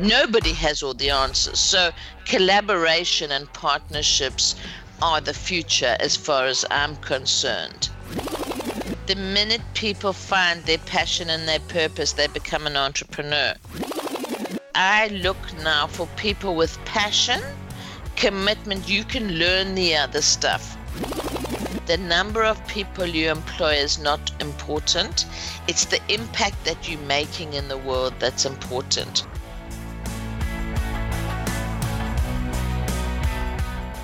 Nobody 0.00 0.54
has 0.54 0.82
all 0.82 0.94
the 0.94 1.10
answers. 1.10 1.60
So, 1.60 1.90
collaboration 2.24 3.30
and 3.32 3.52
partnerships 3.52 4.56
are 5.02 5.20
the 5.20 5.34
future 5.34 5.94
as 6.00 6.16
far 6.16 6.46
as 6.46 6.64
I'm 6.70 6.96
concerned. 6.96 7.90
The 9.08 9.16
minute 9.16 9.60
people 9.74 10.14
find 10.14 10.64
their 10.64 10.78
passion 10.78 11.28
and 11.28 11.46
their 11.46 11.60
purpose, 11.60 12.12
they 12.12 12.28
become 12.28 12.66
an 12.66 12.78
entrepreneur. 12.78 13.54
I 14.74 15.08
look 15.08 15.36
now 15.62 15.86
for 15.86 16.06
people 16.16 16.54
with 16.54 16.82
passion, 16.86 17.42
commitment. 18.16 18.88
You 18.88 19.04
can 19.04 19.38
learn 19.38 19.74
the 19.74 19.96
other 19.96 20.22
stuff. 20.22 20.78
The 21.84 21.98
number 21.98 22.42
of 22.42 22.66
people 22.68 23.04
you 23.04 23.30
employ 23.30 23.74
is 23.74 23.98
not 23.98 24.32
important. 24.40 25.26
It's 25.68 25.84
the 25.84 26.00
impact 26.08 26.64
that 26.64 26.88
you're 26.88 27.00
making 27.00 27.52
in 27.52 27.68
the 27.68 27.76
world 27.76 28.14
that's 28.18 28.46
important. 28.46 29.26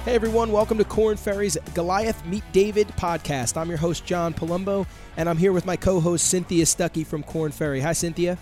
Hey 0.06 0.14
everyone, 0.14 0.52
welcome 0.52 0.78
to 0.78 0.84
Korn 0.84 1.16
Ferry's 1.16 1.58
Goliath 1.74 2.24
Meet 2.26 2.44
David 2.52 2.86
podcast. 2.90 3.56
I'm 3.56 3.68
your 3.68 3.76
host, 3.76 4.06
John 4.06 4.32
Palumbo, 4.32 4.86
and 5.16 5.28
I'm 5.28 5.36
here 5.36 5.52
with 5.52 5.66
my 5.66 5.74
co 5.74 5.98
host, 5.98 6.28
Cynthia 6.28 6.64
Stuckey 6.64 7.04
from 7.04 7.24
Korn 7.24 7.50
Ferry. 7.50 7.80
Hi, 7.80 7.92
Cynthia. 7.92 8.38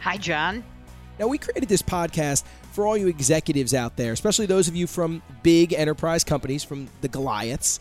Hi, 0.00 0.18
John. 0.18 0.62
Now, 1.18 1.28
we 1.28 1.38
created 1.38 1.70
this 1.70 1.80
podcast 1.80 2.44
for 2.72 2.86
all 2.86 2.98
you 2.98 3.08
executives 3.08 3.72
out 3.72 3.96
there, 3.96 4.12
especially 4.12 4.44
those 4.44 4.68
of 4.68 4.76
you 4.76 4.86
from 4.86 5.22
big 5.42 5.72
enterprise 5.72 6.22
companies, 6.22 6.62
from 6.62 6.86
the 7.00 7.08
Goliaths, 7.08 7.80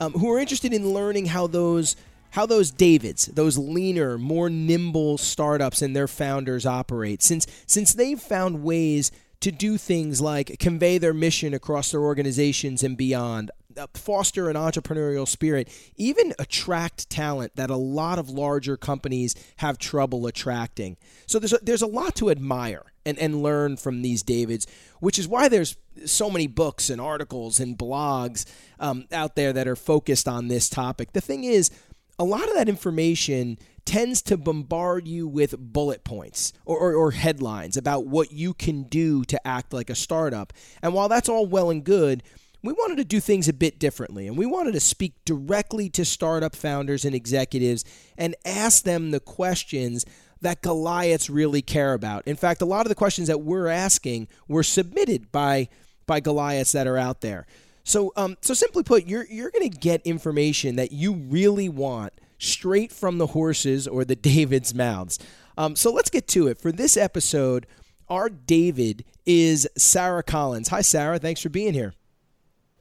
um, 0.00 0.12
who 0.14 0.28
are 0.32 0.40
interested 0.40 0.72
in 0.72 0.92
learning 0.92 1.26
how 1.26 1.46
those 1.46 1.94
how 2.30 2.46
those 2.46 2.72
Davids, 2.72 3.26
those 3.26 3.56
leaner, 3.56 4.18
more 4.18 4.50
nimble 4.50 5.18
startups 5.18 5.82
and 5.82 5.94
their 5.94 6.08
founders 6.08 6.66
operate. 6.66 7.22
Since 7.22 7.46
since 7.64 7.92
they've 7.92 8.18
found 8.18 8.64
ways 8.64 9.12
to 9.42 9.52
do 9.52 9.76
things 9.76 10.20
like 10.20 10.58
convey 10.58 10.98
their 10.98 11.12
mission 11.12 11.52
across 11.52 11.90
their 11.90 12.00
organizations 12.00 12.82
and 12.82 12.96
beyond, 12.96 13.50
uh, 13.76 13.86
foster 13.94 14.48
an 14.48 14.56
entrepreneurial 14.56 15.26
spirit, 15.26 15.68
even 15.96 16.32
attract 16.38 17.10
talent 17.10 17.54
that 17.56 17.68
a 17.68 17.76
lot 17.76 18.18
of 18.18 18.30
larger 18.30 18.76
companies 18.76 19.34
have 19.56 19.78
trouble 19.78 20.26
attracting. 20.26 20.96
So 21.26 21.38
there's 21.38 21.52
a, 21.52 21.58
there's 21.60 21.82
a 21.82 21.86
lot 21.86 22.14
to 22.16 22.30
admire 22.30 22.84
and, 23.04 23.18
and 23.18 23.42
learn 23.42 23.76
from 23.76 24.02
these 24.02 24.22
Davids, 24.22 24.66
which 25.00 25.18
is 25.18 25.26
why 25.26 25.48
there's 25.48 25.76
so 26.04 26.30
many 26.30 26.46
books 26.46 26.88
and 26.88 27.00
articles 27.00 27.58
and 27.58 27.76
blogs 27.76 28.44
um, 28.78 29.06
out 29.12 29.34
there 29.34 29.52
that 29.52 29.66
are 29.66 29.76
focused 29.76 30.28
on 30.28 30.48
this 30.48 30.68
topic. 30.68 31.12
The 31.12 31.20
thing 31.20 31.42
is, 31.42 31.70
a 32.18 32.24
lot 32.24 32.46
of 32.48 32.54
that 32.54 32.68
information 32.68 33.58
tends 33.84 34.22
to 34.22 34.36
bombard 34.36 35.08
you 35.08 35.26
with 35.26 35.58
bullet 35.58 36.04
points 36.04 36.52
or, 36.64 36.78
or, 36.78 36.94
or, 36.94 37.10
headlines 37.10 37.76
about 37.76 38.06
what 38.06 38.32
you 38.32 38.54
can 38.54 38.84
do 38.84 39.24
to 39.24 39.46
act 39.46 39.72
like 39.72 39.90
a 39.90 39.94
startup. 39.94 40.52
And 40.82 40.94
while 40.94 41.08
that's 41.08 41.28
all 41.28 41.46
well 41.46 41.70
and 41.70 41.82
good, 41.82 42.22
we 42.62 42.72
wanted 42.72 42.96
to 42.98 43.04
do 43.04 43.18
things 43.18 43.48
a 43.48 43.52
bit 43.52 43.78
differently. 43.78 44.28
And 44.28 44.36
we 44.36 44.46
wanted 44.46 44.72
to 44.72 44.80
speak 44.80 45.14
directly 45.24 45.88
to 45.90 46.04
startup 46.04 46.54
founders 46.54 47.04
and 47.04 47.14
executives 47.14 47.84
and 48.16 48.36
ask 48.44 48.84
them 48.84 49.10
the 49.10 49.20
questions 49.20 50.04
that 50.40 50.62
Goliaths 50.62 51.30
really 51.30 51.62
care 51.62 51.92
about. 51.92 52.26
In 52.26 52.36
fact, 52.36 52.62
a 52.62 52.66
lot 52.66 52.86
of 52.86 52.88
the 52.88 52.94
questions 52.94 53.28
that 53.28 53.40
we're 53.40 53.68
asking 53.68 54.28
were 54.48 54.62
submitted 54.62 55.32
by, 55.32 55.68
by 56.06 56.20
Goliaths 56.20 56.72
that 56.72 56.86
are 56.86 56.98
out 56.98 57.20
there. 57.20 57.46
So, 57.84 58.12
um, 58.16 58.36
so 58.40 58.54
simply 58.54 58.82
put, 58.82 59.06
you're, 59.06 59.26
you're 59.26 59.50
going 59.50 59.68
to 59.68 59.76
get 59.76 60.02
information 60.02 60.76
that 60.76 60.92
you 60.92 61.12
really 61.12 61.68
want 61.68 62.12
straight 62.38 62.92
from 62.92 63.18
the 63.18 63.28
horses 63.28 63.88
or 63.88 64.04
the 64.04 64.16
David's 64.16 64.74
mouths. 64.74 65.18
Um, 65.56 65.76
so 65.76 65.92
let's 65.92 66.10
get 66.10 66.28
to 66.28 66.48
it. 66.48 66.58
For 66.58 66.72
this 66.72 66.96
episode, 66.96 67.66
our 68.08 68.28
David 68.28 69.04
is 69.26 69.68
Sarah 69.76 70.22
Collins. 70.22 70.68
Hi, 70.68 70.80
Sarah. 70.80 71.18
Thanks 71.18 71.40
for 71.40 71.48
being 71.48 71.74
here. 71.74 71.94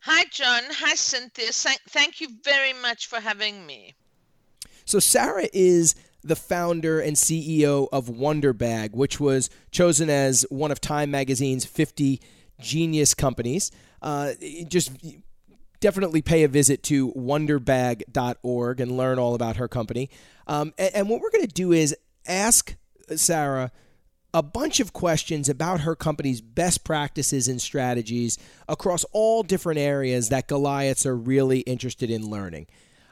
Hi, 0.02 0.26
John. 0.32 0.64
Hi, 0.72 0.96
Cynthia. 0.96 1.52
Thank 1.90 2.22
you 2.22 2.30
very 2.44 2.74
much 2.74 3.08
for 3.08 3.20
having 3.20 3.66
me. 3.66 3.94
So, 4.86 5.00
Sarah 5.00 5.48
is 5.54 5.94
the 6.24 6.36
founder 6.36 7.00
and 7.00 7.16
CEO 7.16 7.88
of 7.92 8.08
Wonderbag, 8.08 8.94
which 8.94 9.20
was 9.20 9.50
chosen 9.72 10.10
as 10.10 10.46
one 10.50 10.72
of 10.72 10.82
Time 10.82 11.12
Magazine's 11.12 11.66
50 11.66 12.20
genius 12.62 13.14
companies. 13.14 13.72
Uh, 14.02 14.32
just 14.68 14.92
definitely 15.80 16.22
pay 16.22 16.44
a 16.44 16.48
visit 16.48 16.84
to 16.84 17.12
wonderbag.org 17.14 18.80
and 18.80 18.98
learn 18.98 19.20
all 19.20 19.36
about 19.36 19.58
her 19.58 19.68
company. 19.68 20.10
Um, 20.48 20.74
and, 20.78 20.96
and 20.96 21.10
what 21.10 21.22
we're 21.22 21.32
going 21.32 21.48
to 21.48 21.54
do 21.54 21.72
is 21.72 21.96
ask 22.28 22.76
Sarah 23.16 23.72
a 24.34 24.42
bunch 24.42 24.80
of 24.80 24.94
questions 24.94 25.50
about 25.50 25.82
her 25.82 25.96
company's 25.96 26.40
best 26.40 26.84
practices 26.84 27.48
and 27.48 27.62
strategies 27.62 28.38
across 28.70 29.04
all 29.12 29.44
different 29.44 29.80
areas 29.80 30.30
that 30.30 30.48
Goliaths 30.48 31.06
are 31.06 31.18
really 31.18 31.60
interested 31.62 32.10
in 32.10 32.30
learning. 32.30 32.68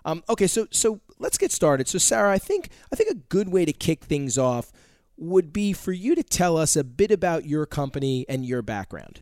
Um, 0.06 0.24
okay, 0.30 0.48
so 0.48 0.68
so 0.72 1.02
let's 1.20 1.38
get 1.38 1.52
started. 1.52 1.88
So 1.88 1.98
Sarah, 1.98 2.32
I 2.32 2.38
think 2.38 2.70
I 2.92 2.96
think 2.96 3.10
a 3.10 3.16
good 3.16 3.50
way 3.50 3.66
to 3.66 3.74
kick 3.74 4.06
things 4.06 4.38
off 4.38 4.72
would 5.18 5.52
be 5.52 5.74
for 5.74 5.92
you 5.92 6.16
to 6.16 6.24
tell 6.24 6.58
us 6.58 6.78
a 6.78 6.84
bit 6.84 7.12
about 7.12 7.46
your 7.46 7.66
company 7.66 8.26
and 8.30 8.46
your 8.46 8.62
background. 8.62 9.22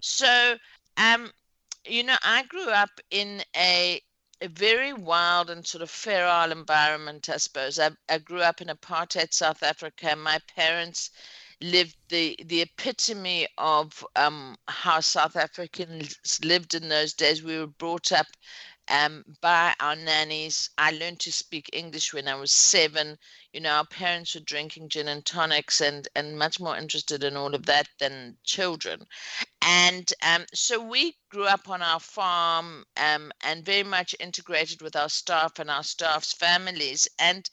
So, 0.00 0.56
um, 0.96 1.30
you 1.84 2.02
know, 2.02 2.16
I 2.22 2.44
grew 2.44 2.68
up 2.70 2.90
in 3.10 3.42
a, 3.56 4.00
a 4.40 4.48
very 4.48 4.92
wild 4.92 5.50
and 5.50 5.66
sort 5.66 5.82
of 5.82 5.90
feral 5.90 6.52
environment, 6.52 7.28
I 7.28 7.36
suppose. 7.38 7.78
I, 7.78 7.90
I 8.08 8.18
grew 8.18 8.40
up 8.42 8.60
in 8.60 8.68
apartheid 8.68 9.32
South 9.32 9.62
Africa. 9.62 10.16
My 10.16 10.38
parents 10.56 11.10
lived 11.62 11.96
the 12.08 12.38
the 12.46 12.62
epitome 12.62 13.46
of 13.58 14.04
um, 14.16 14.56
how 14.68 15.00
South 15.00 15.36
Africans 15.36 16.18
lived 16.44 16.74
in 16.74 16.88
those 16.88 17.12
days. 17.14 17.42
We 17.42 17.58
were 17.58 17.66
brought 17.66 18.12
up 18.12 18.26
um, 18.90 19.24
by 19.40 19.74
our 19.80 19.96
nannies. 19.96 20.68
I 20.76 20.90
learned 20.90 21.20
to 21.20 21.32
speak 21.32 21.70
English 21.72 22.12
when 22.12 22.28
I 22.28 22.34
was 22.34 22.52
seven. 22.52 23.16
You 23.52 23.60
know, 23.60 23.70
our 23.70 23.86
parents 23.86 24.34
were 24.34 24.40
drinking 24.40 24.88
gin 24.88 25.08
and 25.08 25.24
tonics 25.24 25.80
and, 25.80 26.06
and 26.16 26.38
much 26.38 26.60
more 26.60 26.76
interested 26.76 27.24
in 27.24 27.36
all 27.36 27.54
of 27.54 27.66
that 27.66 27.88
than 27.98 28.36
children. 28.44 29.06
And 29.62 30.12
um, 30.22 30.44
so 30.52 30.82
we 30.82 31.16
grew 31.30 31.46
up 31.46 31.68
on 31.68 31.82
our 31.82 32.00
farm 32.00 32.84
um, 32.96 33.32
and 33.42 33.64
very 33.64 33.84
much 33.84 34.14
integrated 34.18 34.82
with 34.82 34.96
our 34.96 35.08
staff 35.08 35.58
and 35.58 35.70
our 35.70 35.84
staff's 35.84 36.32
families. 36.32 37.06
And 37.18 37.48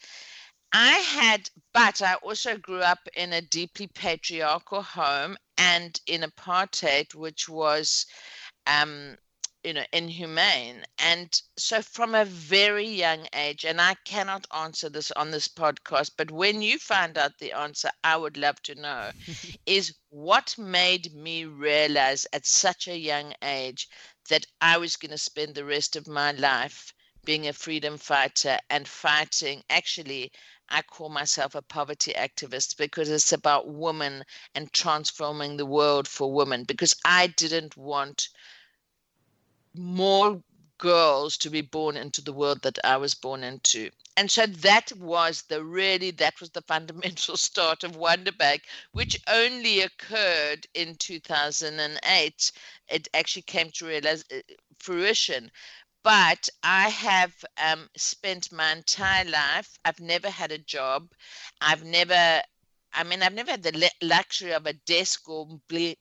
I 0.74 0.94
had, 0.94 1.50
but 1.74 2.02
I 2.02 2.16
also 2.16 2.58
grew 2.58 2.82
up 2.82 3.08
in 3.16 3.34
a 3.34 3.42
deeply 3.42 3.88
patriarchal 3.88 4.82
home 4.82 5.38
and 5.58 6.00
in 6.08 6.22
apartheid, 6.22 7.14
which 7.16 7.48
was 7.48 8.06
um, 8.66 9.18
you 9.68 9.74
know 9.74 9.86
inhumane. 9.92 10.86
And 10.98 11.42
so 11.58 11.82
from 11.82 12.16
a 12.16 12.24
very 12.24 12.88
young 12.88 13.28
age 13.34 13.66
and 13.66 13.82
i 13.82 13.96
cannot 14.06 14.48
answer 14.56 14.90
this 14.90 15.12
on 15.12 15.32
this 15.32 15.50
podcast 15.50 16.12
but 16.18 16.32
when 16.32 16.62
you 16.62 16.78
find 16.80 17.18
out 17.18 17.38
the 17.40 17.52
answer 17.52 17.90
i 18.04 18.16
would 18.16 18.38
love 18.38 18.62
to 18.64 18.76
know 18.76 19.12
is 19.66 19.94
what 20.10 20.58
made 20.58 21.14
me 21.14 21.44
realize 21.46 22.26
at 22.32 22.46
such 22.46 22.88
a 22.88 22.98
young 22.98 23.34
age 23.44 23.90
that 24.30 24.46
i 24.62 24.78
was 24.78 24.96
going 24.96 25.12
to 25.12 25.18
spend 25.18 25.54
the 25.54 25.66
rest 25.66 25.98
of 25.98 26.08
my 26.08 26.32
life 26.32 26.94
being 27.26 27.48
a 27.48 27.54
freedom 27.54 27.98
fighter 27.98 28.58
and 28.70 28.88
fighting 28.88 29.64
actually 29.70 30.32
I 30.70 30.82
call 30.82 31.08
myself 31.08 31.56
a 31.56 31.62
poverty 31.62 32.14
activist 32.14 32.78
because 32.78 33.10
it's 33.10 33.32
about 33.32 33.70
women 33.70 34.24
and 34.54 34.72
transforming 34.74 35.56
the 35.56 35.66
world 35.66 36.10
for 36.10 36.34
women 36.34 36.66
because 36.66 36.94
I 37.06 37.28
didn't 37.28 37.78
want 37.78 38.28
more 39.78 40.42
girls 40.78 41.38
to 41.38 41.50
be 41.50 41.62
born 41.62 41.98
into 41.98 42.22
the 42.22 42.34
world 42.34 42.62
that 42.64 42.78
I 42.84 42.98
was 42.98 43.14
born 43.16 43.44
into. 43.44 43.90
And 44.16 44.30
so 44.32 44.46
that 44.48 44.92
was 44.94 45.44
the 45.44 45.64
really, 45.64 46.12
that 46.12 46.40
was 46.40 46.50
the 46.52 46.62
fundamental 46.64 47.38
start 47.38 47.84
of 47.84 47.94
Wonderbag, 47.98 48.62
which 48.92 49.20
only 49.28 49.82
occurred 49.82 50.68
in 50.74 50.96
2008. 50.96 52.52
It 52.90 53.08
actually 53.14 53.44
came 53.44 53.72
to 53.72 53.86
realize, 53.88 54.24
uh, 54.34 54.42
fruition. 54.80 55.52
But 56.04 56.50
I 56.64 56.90
have 56.90 57.34
um, 57.58 57.90
spent 57.98 58.52
my 58.52 58.72
entire 58.72 59.26
life, 59.26 59.78
I've 59.86 60.00
never 60.00 60.30
had 60.30 60.52
a 60.52 60.58
job. 60.58 61.12
I've 61.62 61.84
never 61.84 62.42
I 62.98 63.04
mean, 63.04 63.22
I've 63.22 63.34
never 63.36 63.52
had 63.52 63.62
the 63.62 63.92
luxury 64.02 64.54
of 64.54 64.66
a 64.66 64.74
desk 64.74 65.30
or 65.30 65.48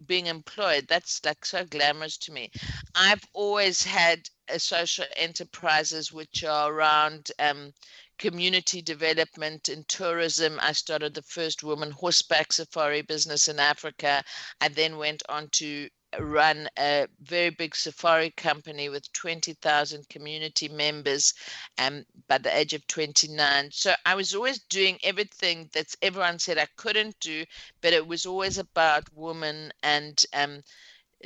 being 0.06 0.26
employed. 0.26 0.86
That's 0.88 1.22
like 1.26 1.44
so 1.44 1.62
glamorous 1.66 2.16
to 2.18 2.32
me. 2.32 2.50
I've 2.94 3.22
always 3.34 3.84
had 3.84 4.30
social 4.56 5.04
enterprises 5.14 6.10
which 6.10 6.42
are 6.42 6.72
around 6.72 7.30
um, 7.38 7.74
community 8.18 8.80
development 8.80 9.68
and 9.68 9.86
tourism. 9.88 10.58
I 10.62 10.72
started 10.72 11.12
the 11.12 11.20
first 11.20 11.62
woman 11.62 11.90
horseback 11.90 12.50
safari 12.50 13.02
business 13.02 13.48
in 13.48 13.60
Africa. 13.60 14.24
I 14.62 14.68
then 14.68 14.96
went 14.96 15.22
on 15.28 15.48
to 15.52 15.90
run 16.20 16.68
a 16.78 17.06
very 17.22 17.50
big 17.50 17.74
safari 17.74 18.30
company 18.30 18.88
with 18.88 19.12
20,000 19.12 20.08
community 20.08 20.68
members 20.68 21.34
um, 21.78 22.04
by 22.28 22.38
the 22.38 22.56
age 22.56 22.72
of 22.72 22.86
29. 22.86 23.70
So 23.72 23.94
I 24.04 24.14
was 24.14 24.34
always 24.34 24.60
doing 24.64 24.98
everything 25.02 25.68
that 25.72 25.94
everyone 26.02 26.38
said 26.38 26.58
I 26.58 26.68
couldn't 26.76 27.18
do, 27.20 27.44
but 27.80 27.92
it 27.92 28.06
was 28.06 28.26
always 28.26 28.58
about 28.58 29.08
women 29.14 29.72
and 29.82 30.24
um, 30.32 30.62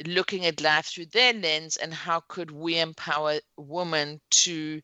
looking 0.06 0.46
at 0.46 0.60
life 0.60 0.86
through 0.86 1.06
their 1.06 1.32
lens 1.32 1.76
and 1.76 1.92
how 1.92 2.20
could 2.28 2.50
we 2.50 2.78
empower 2.78 3.40
women 3.56 4.20
to 4.30 4.80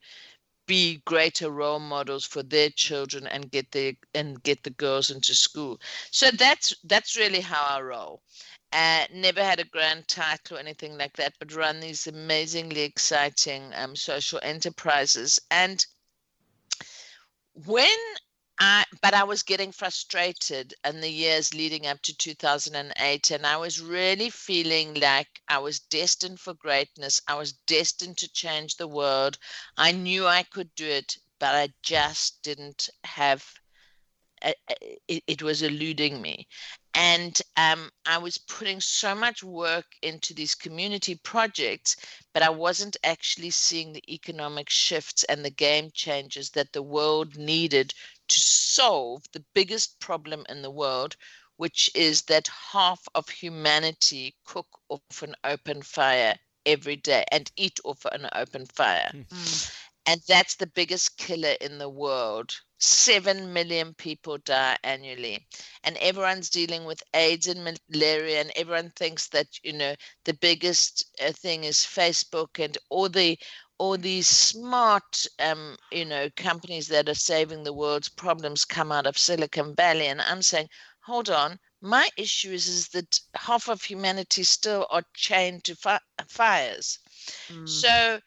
be 0.66 1.00
greater 1.04 1.50
role 1.50 1.78
models 1.78 2.24
for 2.24 2.42
their 2.42 2.70
children 2.70 3.26
and 3.28 3.50
get 3.50 3.70
the 3.70 3.96
and 4.14 4.42
get 4.42 4.62
the 4.64 4.70
girls 4.70 5.10
into 5.10 5.34
school. 5.34 5.80
So 6.10 6.30
that's 6.30 6.74
that's 6.84 7.16
really 7.16 7.40
how 7.40 7.64
I 7.68 7.80
roll. 7.80 8.22
Uh, 8.72 9.06
never 9.12 9.42
had 9.42 9.60
a 9.60 9.64
grand 9.64 10.06
title 10.08 10.56
or 10.56 10.60
anything 10.60 10.98
like 10.98 11.16
that, 11.16 11.34
but 11.38 11.54
run 11.54 11.80
these 11.80 12.06
amazingly 12.06 12.82
exciting 12.82 13.72
um, 13.74 13.94
social 13.96 14.40
enterprises. 14.42 15.38
And 15.50 15.84
when 17.64 17.88
I, 18.58 18.84
but 19.02 19.12
I 19.12 19.24
was 19.24 19.42
getting 19.42 19.70
frustrated 19.70 20.74
in 20.84 21.00
the 21.00 21.10
years 21.10 21.52
leading 21.52 21.86
up 21.86 22.00
to 22.02 22.16
2008, 22.16 23.30
and 23.30 23.46
I 23.46 23.56
was 23.56 23.80
really 23.80 24.30
feeling 24.30 24.94
like 24.94 25.28
I 25.48 25.58
was 25.58 25.80
destined 25.80 26.40
for 26.40 26.54
greatness. 26.54 27.20
I 27.28 27.34
was 27.34 27.52
destined 27.52 28.16
to 28.18 28.32
change 28.32 28.76
the 28.76 28.88
world. 28.88 29.38
I 29.76 29.92
knew 29.92 30.26
I 30.26 30.42
could 30.42 30.74
do 30.74 30.86
it, 30.86 31.16
but 31.38 31.54
I 31.54 31.68
just 31.82 32.42
didn't 32.42 32.88
have. 33.04 33.44
It, 35.08 35.24
it 35.26 35.42
was 35.42 35.62
eluding 35.62 36.20
me, 36.20 36.46
and 36.96 37.42
um, 37.58 37.90
I 38.06 38.16
was 38.16 38.38
putting 38.38 38.80
so 38.80 39.14
much 39.14 39.44
work 39.44 39.84
into 40.02 40.32
these 40.32 40.54
community 40.54 41.14
projects, 41.14 41.94
but 42.32 42.42
I 42.42 42.48
wasn't 42.48 42.96
actually 43.04 43.50
seeing 43.50 43.92
the 43.92 44.02
economic 44.12 44.70
shifts 44.70 45.22
and 45.24 45.44
the 45.44 45.50
game 45.50 45.90
changes 45.92 46.50
that 46.50 46.72
the 46.72 46.82
world 46.82 47.36
needed 47.36 47.92
to 48.28 48.40
solve 48.40 49.22
the 49.32 49.44
biggest 49.54 50.00
problem 50.00 50.46
in 50.48 50.62
the 50.62 50.70
world, 50.70 51.16
which 51.58 51.90
is 51.94 52.22
that 52.22 52.48
half 52.72 53.06
of 53.14 53.28
humanity 53.28 54.34
cook 54.46 54.68
off 54.88 55.22
an 55.22 55.34
open 55.44 55.82
fire 55.82 56.34
every 56.64 56.96
day 56.96 57.24
and 57.30 57.52
eat 57.56 57.78
off 57.84 58.06
an 58.06 58.26
open 58.34 58.64
fire. 58.64 59.10
Mm. 59.12 59.72
And 60.06 60.20
that's 60.28 60.54
the 60.56 60.66
biggest 60.66 61.18
killer 61.18 61.56
in 61.60 61.78
the 61.78 61.88
world. 61.88 62.54
Seven 62.78 63.52
million 63.52 63.94
people 63.94 64.38
die 64.38 64.78
annually. 64.84 65.46
And 65.82 65.96
everyone's 65.98 66.50
dealing 66.50 66.84
with 66.84 67.02
AIDS 67.14 67.46
and 67.48 67.64
malaria, 67.90 68.40
and 68.40 68.52
everyone 68.56 68.90
thinks 68.90 69.28
that, 69.28 69.48
you 69.62 69.72
know, 69.72 69.94
the 70.24 70.34
biggest 70.34 71.04
uh, 71.20 71.32
thing 71.32 71.64
is 71.64 71.78
Facebook 71.78 72.58
and 72.62 72.78
all 72.88 73.08
the 73.08 73.38
all 73.78 73.96
these 73.98 74.26
smart, 74.28 75.26
um, 75.38 75.76
you 75.92 76.04
know, 76.04 76.30
companies 76.36 76.88
that 76.88 77.08
are 77.08 77.14
saving 77.14 77.62
the 77.64 77.72
world's 77.74 78.08
problems 78.08 78.64
come 78.64 78.90
out 78.90 79.06
of 79.06 79.18
Silicon 79.18 79.74
Valley. 79.74 80.06
And 80.06 80.20
I'm 80.22 80.42
saying, 80.42 80.68
hold 81.00 81.28
on, 81.28 81.58
my 81.82 82.08
issue 82.16 82.52
is, 82.52 82.68
is 82.68 82.88
that 82.88 83.20
half 83.34 83.68
of 83.68 83.82
humanity 83.82 84.44
still 84.44 84.86
are 84.90 85.02
chained 85.14 85.64
to 85.64 85.74
fi- 85.76 86.00
fires. 86.26 86.98
Mm. 87.50 87.68
So, 87.68 88.20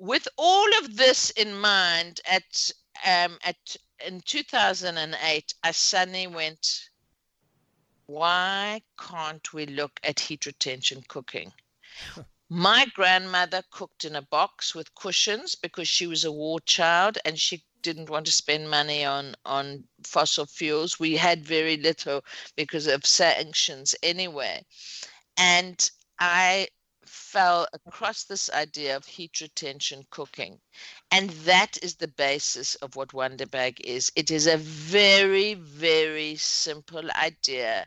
with 0.00 0.26
all 0.38 0.68
of 0.78 0.96
this 0.96 1.28
in 1.30 1.60
mind, 1.60 2.20
at 2.24 2.70
um, 3.06 3.38
at 3.44 3.76
in 4.04 4.22
2008, 4.22 5.54
I 5.62 5.70
suddenly 5.72 6.26
went, 6.26 6.88
why 8.06 8.80
can't 8.98 9.52
we 9.52 9.66
look 9.66 10.00
at 10.02 10.18
heat 10.18 10.46
retention 10.46 11.04
cooking? 11.06 11.52
My 12.48 12.86
grandmother 12.94 13.62
cooked 13.70 14.04
in 14.04 14.16
a 14.16 14.22
box 14.22 14.74
with 14.74 14.94
cushions 14.94 15.54
because 15.54 15.86
she 15.86 16.06
was 16.06 16.24
a 16.24 16.32
war 16.32 16.60
child 16.60 17.18
and 17.24 17.38
she 17.38 17.62
didn't 17.82 18.10
want 18.10 18.26
to 18.26 18.32
spend 18.32 18.68
money 18.68 19.04
on 19.04 19.34
on 19.44 19.84
fossil 20.04 20.46
fuels. 20.46 20.98
We 20.98 21.16
had 21.16 21.44
very 21.44 21.76
little 21.76 22.24
because 22.56 22.86
of 22.86 23.06
sanctions 23.06 23.94
anyway. 24.02 24.64
And 25.36 25.90
I 26.18 26.68
fell 27.30 27.66
across 27.72 28.24
this 28.24 28.50
idea 28.50 28.96
of 28.96 29.04
heat 29.06 29.40
retention 29.40 30.04
cooking. 30.10 30.58
And 31.12 31.30
that 31.46 31.78
is 31.82 31.94
the 31.94 32.08
basis 32.08 32.74
of 32.76 32.96
what 32.96 33.14
Wonder 33.14 33.46
Bag 33.46 33.80
is. 33.84 34.10
It 34.16 34.30
is 34.30 34.46
a 34.46 34.56
very, 34.56 35.54
very 35.54 36.36
simple 36.36 37.08
idea 37.22 37.86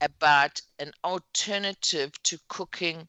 about 0.00 0.60
an 0.78 0.92
alternative 1.02 2.12
to 2.24 2.38
cooking 2.48 3.08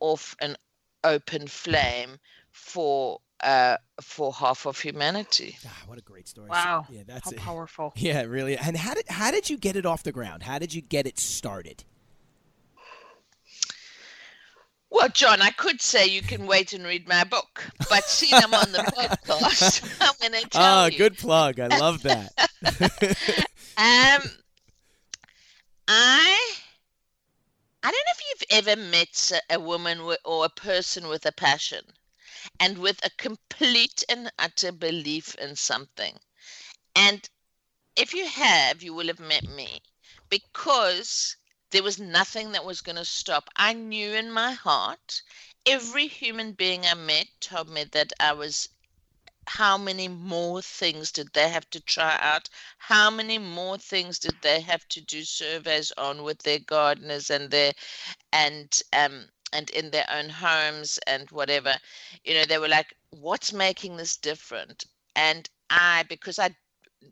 off 0.00 0.34
an 0.40 0.56
open 1.04 1.46
flame 1.46 2.18
for 2.52 3.20
uh, 3.40 3.76
for 4.00 4.32
half 4.32 4.66
of 4.66 4.80
humanity. 4.80 5.56
Ah, 5.64 5.82
what 5.86 5.98
a 5.98 6.02
great 6.02 6.26
story! 6.26 6.50
Wow, 6.50 6.86
yeah, 6.90 7.02
that's 7.06 7.30
how 7.30 7.36
it. 7.36 7.38
powerful. 7.38 7.92
Yeah, 7.96 8.22
really. 8.22 8.56
And 8.56 8.76
how 8.76 8.94
did 8.94 9.08
how 9.08 9.30
did 9.30 9.50
you 9.50 9.58
get 9.58 9.76
it 9.76 9.86
off 9.86 10.02
the 10.02 10.12
ground? 10.12 10.42
How 10.44 10.58
did 10.58 10.74
you 10.74 10.80
get 10.80 11.06
it 11.06 11.18
started? 11.18 11.84
Well, 14.90 15.08
John, 15.10 15.42
I 15.42 15.50
could 15.50 15.82
say 15.82 16.06
you 16.06 16.22
can 16.22 16.46
wait 16.46 16.72
and 16.72 16.84
read 16.84 17.06
my 17.06 17.24
book, 17.24 17.66
but 17.90 18.04
seeing 18.04 18.34
I'm 18.34 18.54
on 18.54 18.72
the 18.72 18.78
podcast, 18.78 19.96
I'm 20.00 20.14
going 20.20 20.42
to 20.42 20.48
tell 20.48 20.84
oh, 20.84 20.86
you. 20.86 20.94
Oh, 20.94 20.98
good 20.98 21.18
plug! 21.18 21.60
I 21.60 21.66
love 21.66 22.02
that. 22.02 22.32
um, 23.76 24.30
I 25.88 26.54
I 27.82 27.90
don't 27.90 27.92
know 27.92 28.12
if 28.16 28.22
you've 28.28 28.66
ever 28.66 28.80
met 28.80 29.32
a 29.50 29.60
woman 29.60 30.00
or 30.24 30.44
a 30.44 30.48
person 30.48 31.06
with 31.08 31.24
a 31.26 31.32
passion 31.32 31.84
and 32.58 32.78
with 32.78 33.04
a 33.04 33.10
complete 33.10 34.02
and 34.08 34.32
utter 34.38 34.72
belief 34.72 35.34
in 35.36 35.54
something. 35.54 36.18
And 36.96 37.28
if 37.94 38.14
you 38.14 38.26
have, 38.26 38.82
you 38.82 38.94
will 38.94 39.06
have 39.06 39.20
met 39.20 39.48
me 39.48 39.80
because 40.28 41.36
there 41.70 41.82
was 41.82 41.98
nothing 41.98 42.52
that 42.52 42.64
was 42.64 42.80
going 42.80 42.96
to 42.96 43.04
stop. 43.04 43.48
I 43.56 43.72
knew 43.72 44.12
in 44.14 44.30
my 44.30 44.52
heart, 44.52 45.22
every 45.66 46.08
human 46.08 46.52
being 46.52 46.86
I 46.86 46.94
met 46.94 47.28
told 47.40 47.68
me 47.68 47.84
that 47.84 48.12
I 48.20 48.32
was 48.32 48.68
how 49.46 49.76
many 49.78 50.08
more 50.08 50.62
things 50.62 51.10
did 51.12 51.32
they 51.32 51.48
have 51.48 51.68
to 51.70 51.80
try 51.80 52.16
out? 52.20 52.48
How 52.78 53.10
many 53.10 53.38
more 53.38 53.78
things 53.78 54.18
did 54.18 54.40
they 54.42 54.60
have 54.60 54.86
to 54.88 55.00
do 55.00 55.24
surveys 55.24 55.92
on 55.98 56.22
with 56.22 56.42
their 56.42 56.58
gardeners 56.60 57.30
and 57.30 57.50
their 57.50 57.72
and 58.32 58.80
um 58.92 59.28
and 59.52 59.70
in 59.70 59.90
their 59.90 60.06
own 60.10 60.28
homes 60.30 60.98
and 61.06 61.30
whatever? 61.30 61.74
You 62.24 62.34
know, 62.34 62.44
they 62.44 62.58
were 62.58 62.68
like, 62.68 62.94
what's 63.10 63.52
making 63.52 63.96
this 63.96 64.16
different? 64.16 64.84
And 65.16 65.48
I, 65.70 66.04
because 66.08 66.38
I, 66.38 66.50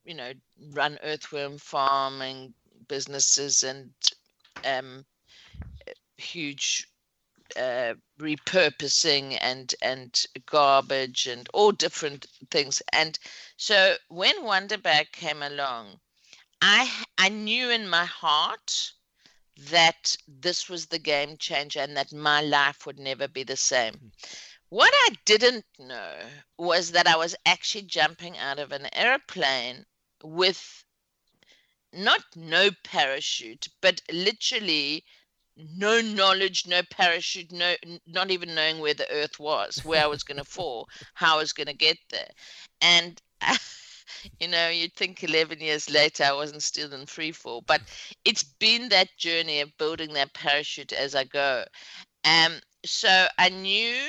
you 0.04 0.14
know, 0.14 0.33
run 0.73 0.99
earthworm 1.02 1.59
farming 1.59 2.54
businesses 2.88 3.62
and 3.62 3.92
um 4.66 5.06
huge 6.18 6.88
uh, 7.56 7.94
repurposing 8.20 9.38
and 9.40 9.75
and 9.82 10.25
garbage 10.46 11.26
and 11.26 11.49
all 11.54 11.73
different 11.73 12.26
things. 12.50 12.82
And 12.92 13.18
so 13.56 13.96
when 14.08 14.42
Wonderbag 14.42 15.12
came 15.12 15.42
along, 15.42 16.00
I 16.61 16.90
I 17.18 17.28
knew 17.28 17.70
in 17.70 17.88
my 17.88 18.04
heart 18.04 18.92
that 19.70 20.16
this 20.28 20.68
was 20.68 20.87
the 20.87 20.99
game 20.99 21.37
changer 21.38 21.80
and 21.80 21.96
that 21.96 22.12
my 22.12 22.42
life 22.42 22.87
would 22.87 22.99
never 22.99 23.28
be 23.28 23.44
the 23.44 23.56
same. 23.56 23.94
Hmm. 23.94 24.08
What 24.68 24.92
I 24.94 25.11
didn't 25.25 25.66
know 25.78 26.14
was 26.58 26.92
that 26.92 27.06
I 27.06 27.16
was 27.16 27.37
actually 27.46 27.82
jumping 27.85 28.37
out 28.38 28.58
of 28.58 28.73
an 28.73 28.88
airplane 28.94 29.87
with 30.23 30.85
not 31.97 32.21
no 32.35 32.71
parachute, 32.85 33.69
but 33.81 34.00
literally 34.12 35.05
no 35.57 36.00
knowledge, 36.00 36.67
no 36.67 36.83
parachute, 36.91 37.50
no 37.50 37.75
not 38.07 38.31
even 38.31 38.55
knowing 38.55 38.79
where 38.79 38.95
the 38.95 39.11
earth 39.11 39.38
was, 39.38 39.85
where 39.85 40.05
I 40.05 40.07
was 40.07 40.23
going 40.23 40.38
to 40.43 40.45
fall, 40.45 40.88
how 41.15 41.37
I 41.37 41.38
was 41.38 41.53
going 41.53 41.69
to 41.69 41.75
get 41.75 41.99
there. 42.11 42.31
And 42.81 43.21
you 44.41 44.49
know, 44.49 44.69
you'd 44.69 44.95
think 44.95 45.23
11 45.23 45.61
years 45.61 45.91
later 45.91 46.25
I 46.25 46.33
wasn't 46.33 46.62
still 46.62 46.93
in 46.93 47.07
free 47.07 47.33
fall, 47.33 47.62
but 47.67 47.81
it's 48.25 48.43
been 48.43 48.88
that 48.91 49.17
journey 49.17 49.61
of 49.61 49.76
building 49.79 50.12
that 50.15 50.35
parachute 50.35 50.93
as 50.93 51.15
I 51.15 51.25
go. 51.25 51.65
Um, 52.25 52.61
so 52.85 53.26
I 53.38 53.49
knew 53.49 54.09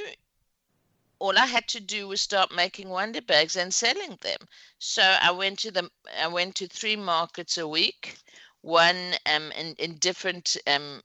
all 1.19 1.38
I 1.38 1.45
had 1.45 1.67
to 1.69 1.79
do 1.79 2.07
was 2.07 2.21
start 2.21 2.51
making 2.51 2.89
wonder 2.89 3.21
bags 3.21 3.55
and 3.55 3.74
selling 3.74 4.17
them. 4.21 4.39
So 4.79 5.01
I 5.01 5.31
went 5.31 5.59
to 5.59 5.71
the 5.71 5.89
I 6.19 6.27
went 6.27 6.55
to 6.55 6.67
three 6.67 6.95
markets 6.95 7.57
a 7.57 7.67
week, 7.67 8.17
one 8.62 9.15
um 9.25 9.51
in, 9.53 9.75
in 9.75 9.95
different 9.97 10.57
um 10.67 11.01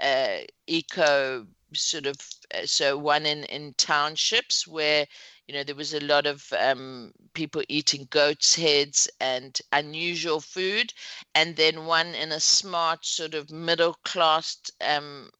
uh, 0.00 0.38
eco 0.66 1.46
sort 1.74 2.06
of 2.06 2.16
uh, 2.54 2.66
so 2.66 2.96
one 2.98 3.24
in 3.26 3.44
in 3.44 3.74
townships 3.74 4.66
where 4.66 5.06
you 5.46 5.54
know 5.54 5.64
there 5.64 5.74
was 5.74 5.94
a 5.94 6.04
lot 6.04 6.26
of 6.26 6.52
um, 6.58 7.12
people 7.34 7.62
eating 7.68 8.06
goats 8.10 8.54
heads 8.54 9.08
and 9.20 9.60
unusual 9.72 10.40
food 10.40 10.92
and 11.34 11.56
then 11.56 11.86
one 11.86 12.08
in 12.14 12.32
a 12.32 12.40
smart 12.40 13.04
sort 13.04 13.34
of 13.34 13.50
middle 13.50 13.94
class 14.04 14.58
um, 14.82 15.30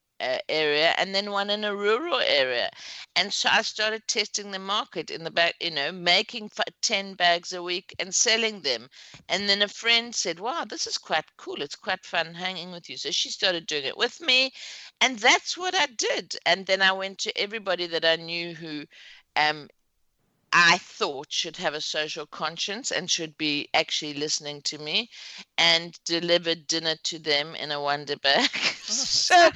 area 0.48 0.94
and 0.98 1.14
then 1.14 1.30
one 1.30 1.50
in 1.50 1.64
a 1.64 1.74
rural 1.74 2.20
area. 2.20 2.70
And 3.16 3.32
so 3.32 3.48
I 3.50 3.62
started 3.62 4.06
testing 4.06 4.50
the 4.50 4.58
market 4.58 5.10
in 5.10 5.24
the 5.24 5.30
back, 5.30 5.54
you 5.60 5.70
know, 5.70 5.92
making 5.92 6.50
10 6.82 7.14
bags 7.14 7.52
a 7.52 7.62
week 7.62 7.94
and 7.98 8.14
selling 8.14 8.60
them. 8.60 8.88
And 9.28 9.48
then 9.48 9.62
a 9.62 9.68
friend 9.68 10.14
said, 10.14 10.40
Wow, 10.40 10.64
this 10.64 10.86
is 10.86 10.98
quite 10.98 11.24
cool. 11.36 11.62
It's 11.62 11.76
quite 11.76 12.04
fun 12.04 12.34
hanging 12.34 12.72
with 12.72 12.88
you. 12.88 12.96
So 12.96 13.10
she 13.10 13.30
started 13.30 13.66
doing 13.66 13.84
it 13.84 13.96
with 13.96 14.20
me. 14.20 14.52
And 15.00 15.18
that's 15.18 15.56
what 15.56 15.74
I 15.74 15.86
did. 15.86 16.36
And 16.46 16.66
then 16.66 16.82
I 16.82 16.92
went 16.92 17.18
to 17.20 17.38
everybody 17.38 17.86
that 17.88 18.04
I 18.04 18.16
knew 18.16 18.54
who 18.54 18.84
um, 19.36 19.68
I 20.52 20.78
thought 20.78 21.32
should 21.32 21.56
have 21.56 21.74
a 21.74 21.80
social 21.80 22.26
conscience 22.26 22.90
and 22.90 23.10
should 23.10 23.36
be 23.38 23.68
actually 23.74 24.14
listening 24.14 24.62
to 24.62 24.78
me 24.78 25.10
and 25.58 25.98
delivered 26.04 26.66
dinner 26.66 26.96
to 27.04 27.18
them 27.18 27.54
in 27.54 27.70
a 27.72 27.80
wonder 27.80 28.16
bag. 28.16 28.50
Oh, 28.90 28.92
so 28.92 29.50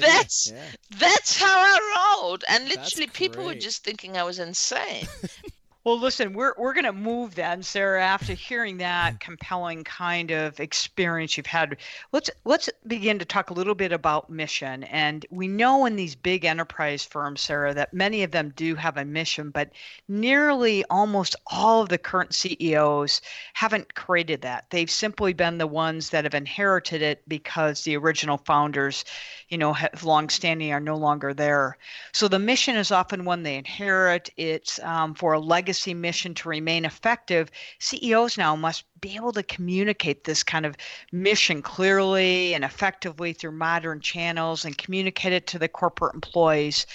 that's 0.00 0.52
yeah. 0.52 0.70
that's 0.90 1.36
how 1.40 1.58
I 1.58 2.18
rolled. 2.22 2.44
And 2.48 2.68
literally 2.68 3.08
people 3.08 3.44
were 3.44 3.54
just 3.54 3.82
thinking 3.84 4.16
I 4.16 4.22
was 4.24 4.38
insane. 4.38 5.06
Well, 5.86 6.00
listen, 6.00 6.32
we're 6.32 6.52
we're 6.58 6.72
going 6.72 6.82
to 6.86 6.92
move 6.92 7.36
then, 7.36 7.62
Sarah. 7.62 8.02
After 8.02 8.32
hearing 8.32 8.78
that 8.78 9.20
compelling 9.20 9.84
kind 9.84 10.32
of 10.32 10.58
experience 10.58 11.36
you've 11.36 11.46
had, 11.46 11.76
let's 12.10 12.28
let's 12.44 12.68
begin 12.88 13.20
to 13.20 13.24
talk 13.24 13.50
a 13.50 13.54
little 13.54 13.76
bit 13.76 13.92
about 13.92 14.28
mission. 14.28 14.82
And 14.82 15.24
we 15.30 15.46
know 15.46 15.86
in 15.86 15.94
these 15.94 16.16
big 16.16 16.44
enterprise 16.44 17.04
firms, 17.04 17.40
Sarah, 17.40 17.72
that 17.74 17.94
many 17.94 18.24
of 18.24 18.32
them 18.32 18.52
do 18.56 18.74
have 18.74 18.96
a 18.96 19.04
mission, 19.04 19.50
but 19.50 19.70
nearly 20.08 20.84
almost 20.90 21.36
all 21.46 21.82
of 21.82 21.88
the 21.88 21.98
current 21.98 22.34
CEOs 22.34 23.20
haven't 23.54 23.94
created 23.94 24.42
that. 24.42 24.64
They've 24.70 24.90
simply 24.90 25.34
been 25.34 25.58
the 25.58 25.68
ones 25.68 26.10
that 26.10 26.24
have 26.24 26.34
inherited 26.34 27.00
it 27.00 27.22
because 27.28 27.84
the 27.84 27.96
original 27.96 28.38
founders, 28.38 29.04
you 29.50 29.58
know, 29.58 29.72
have 29.72 30.02
longstanding 30.02 30.72
are 30.72 30.80
no 30.80 30.96
longer 30.96 31.32
there. 31.32 31.78
So 32.10 32.26
the 32.26 32.40
mission 32.40 32.74
is 32.74 32.90
often 32.90 33.24
one 33.24 33.44
they 33.44 33.54
inherit. 33.54 34.30
It's 34.36 34.80
um, 34.80 35.14
for 35.14 35.34
a 35.34 35.38
legacy 35.38 35.75
legacy 35.76 35.92
mission 35.92 36.32
to 36.32 36.48
remain 36.48 36.86
effective, 36.86 37.50
CEOs 37.80 38.38
now 38.38 38.56
must 38.56 38.84
be 39.02 39.14
able 39.14 39.32
to 39.32 39.42
communicate 39.42 40.24
this 40.24 40.42
kind 40.42 40.64
of 40.64 40.74
mission 41.12 41.60
clearly 41.60 42.54
and 42.54 42.64
effectively 42.64 43.34
through 43.34 43.52
modern 43.52 44.00
channels 44.00 44.64
and 44.64 44.78
communicate 44.78 45.34
it 45.34 45.46
to 45.46 45.58
the 45.58 45.68
corporate 45.68 46.14
employees 46.14 46.86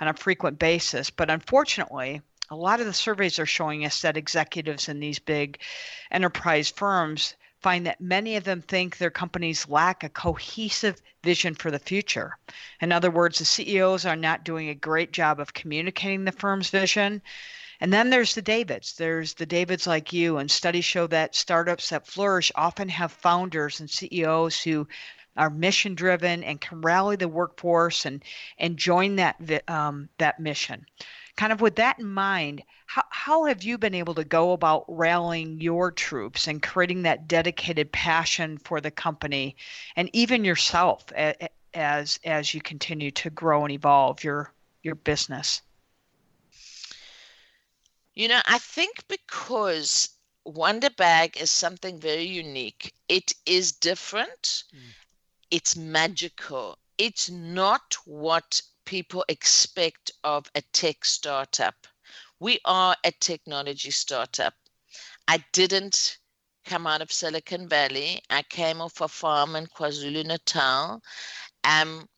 on 0.00 0.08
a 0.08 0.14
frequent 0.14 0.58
basis. 0.58 1.10
But 1.10 1.28
unfortunately, 1.28 2.22
a 2.48 2.56
lot 2.56 2.80
of 2.80 2.86
the 2.86 2.94
surveys 2.94 3.38
are 3.38 3.44
showing 3.44 3.84
us 3.84 4.00
that 4.00 4.16
executives 4.16 4.88
in 4.88 5.00
these 5.00 5.18
big 5.18 5.60
enterprise 6.10 6.70
firms 6.70 7.34
find 7.60 7.84
that 7.86 8.00
many 8.00 8.36
of 8.36 8.44
them 8.44 8.62
think 8.62 8.96
their 8.96 9.10
companies 9.10 9.68
lack 9.68 10.02
a 10.02 10.08
cohesive 10.08 11.02
vision 11.22 11.54
for 11.54 11.70
the 11.70 11.78
future. 11.78 12.38
In 12.80 12.90
other 12.90 13.10
words, 13.10 13.38
the 13.38 13.44
CEOs 13.44 14.06
are 14.06 14.16
not 14.16 14.44
doing 14.44 14.70
a 14.70 14.74
great 14.74 15.12
job 15.12 15.38
of 15.38 15.52
communicating 15.52 16.24
the 16.24 16.32
firm's 16.32 16.70
vision. 16.70 17.20
And 17.80 17.92
then 17.92 18.10
there's 18.10 18.34
the 18.34 18.42
Davids. 18.42 18.94
There's 18.94 19.34
the 19.34 19.46
Davids 19.46 19.86
like 19.86 20.12
you, 20.12 20.36
and 20.36 20.50
studies 20.50 20.84
show 20.84 21.06
that 21.06 21.34
startups 21.34 21.88
that 21.88 22.06
flourish 22.06 22.52
often 22.54 22.90
have 22.90 23.10
founders 23.10 23.80
and 23.80 23.88
CEOs 23.88 24.62
who 24.62 24.86
are 25.36 25.48
mission 25.48 25.94
driven 25.94 26.44
and 26.44 26.60
can 26.60 26.82
rally 26.82 27.16
the 27.16 27.28
workforce 27.28 28.04
and 28.04 28.22
and 28.58 28.76
join 28.76 29.16
that 29.16 29.36
um, 29.68 30.10
that 30.18 30.38
mission. 30.40 30.84
Kind 31.36 31.52
of 31.52 31.62
with 31.62 31.76
that 31.76 31.98
in 31.98 32.06
mind, 32.06 32.62
how, 32.86 33.04
how 33.08 33.44
have 33.44 33.62
you 33.62 33.78
been 33.78 33.94
able 33.94 34.14
to 34.14 34.24
go 34.24 34.52
about 34.52 34.84
rallying 34.88 35.58
your 35.60 35.90
troops 35.90 36.48
and 36.48 36.62
creating 36.62 37.02
that 37.02 37.28
dedicated 37.28 37.92
passion 37.92 38.58
for 38.58 38.82
the 38.82 38.90
company 38.90 39.56
and 39.96 40.10
even 40.12 40.44
yourself 40.44 41.10
as 41.72 42.18
as 42.24 42.52
you 42.52 42.60
continue 42.60 43.10
to 43.12 43.30
grow 43.30 43.62
and 43.62 43.72
evolve 43.72 44.22
your 44.22 44.52
your 44.82 44.96
business? 44.96 45.62
You 48.14 48.28
know, 48.28 48.40
I 48.46 48.58
think 48.58 49.06
because 49.08 50.08
Wonder 50.44 50.90
Bag 50.90 51.36
is 51.36 51.50
something 51.50 52.00
very 52.00 52.24
unique. 52.24 52.92
It 53.08 53.32
is 53.46 53.72
different. 53.72 54.64
Mm. 54.74 54.94
It's 55.50 55.76
magical. 55.76 56.78
It's 56.98 57.30
not 57.30 57.96
what 58.04 58.60
people 58.84 59.24
expect 59.28 60.10
of 60.24 60.50
a 60.54 60.62
tech 60.72 61.04
startup. 61.04 61.86
We 62.40 62.58
are 62.64 62.96
a 63.04 63.12
technology 63.12 63.90
startup. 63.90 64.54
I 65.28 65.44
didn't 65.52 66.18
come 66.64 66.86
out 66.86 67.02
of 67.02 67.12
Silicon 67.12 67.68
Valley. 67.68 68.22
I 68.30 68.42
came 68.42 68.80
off 68.80 69.00
a 69.00 69.08
farm 69.08 69.56
in 69.56 69.66
KwaZulu 69.66 70.24
Natal. 70.26 71.00
Um, 71.64 72.08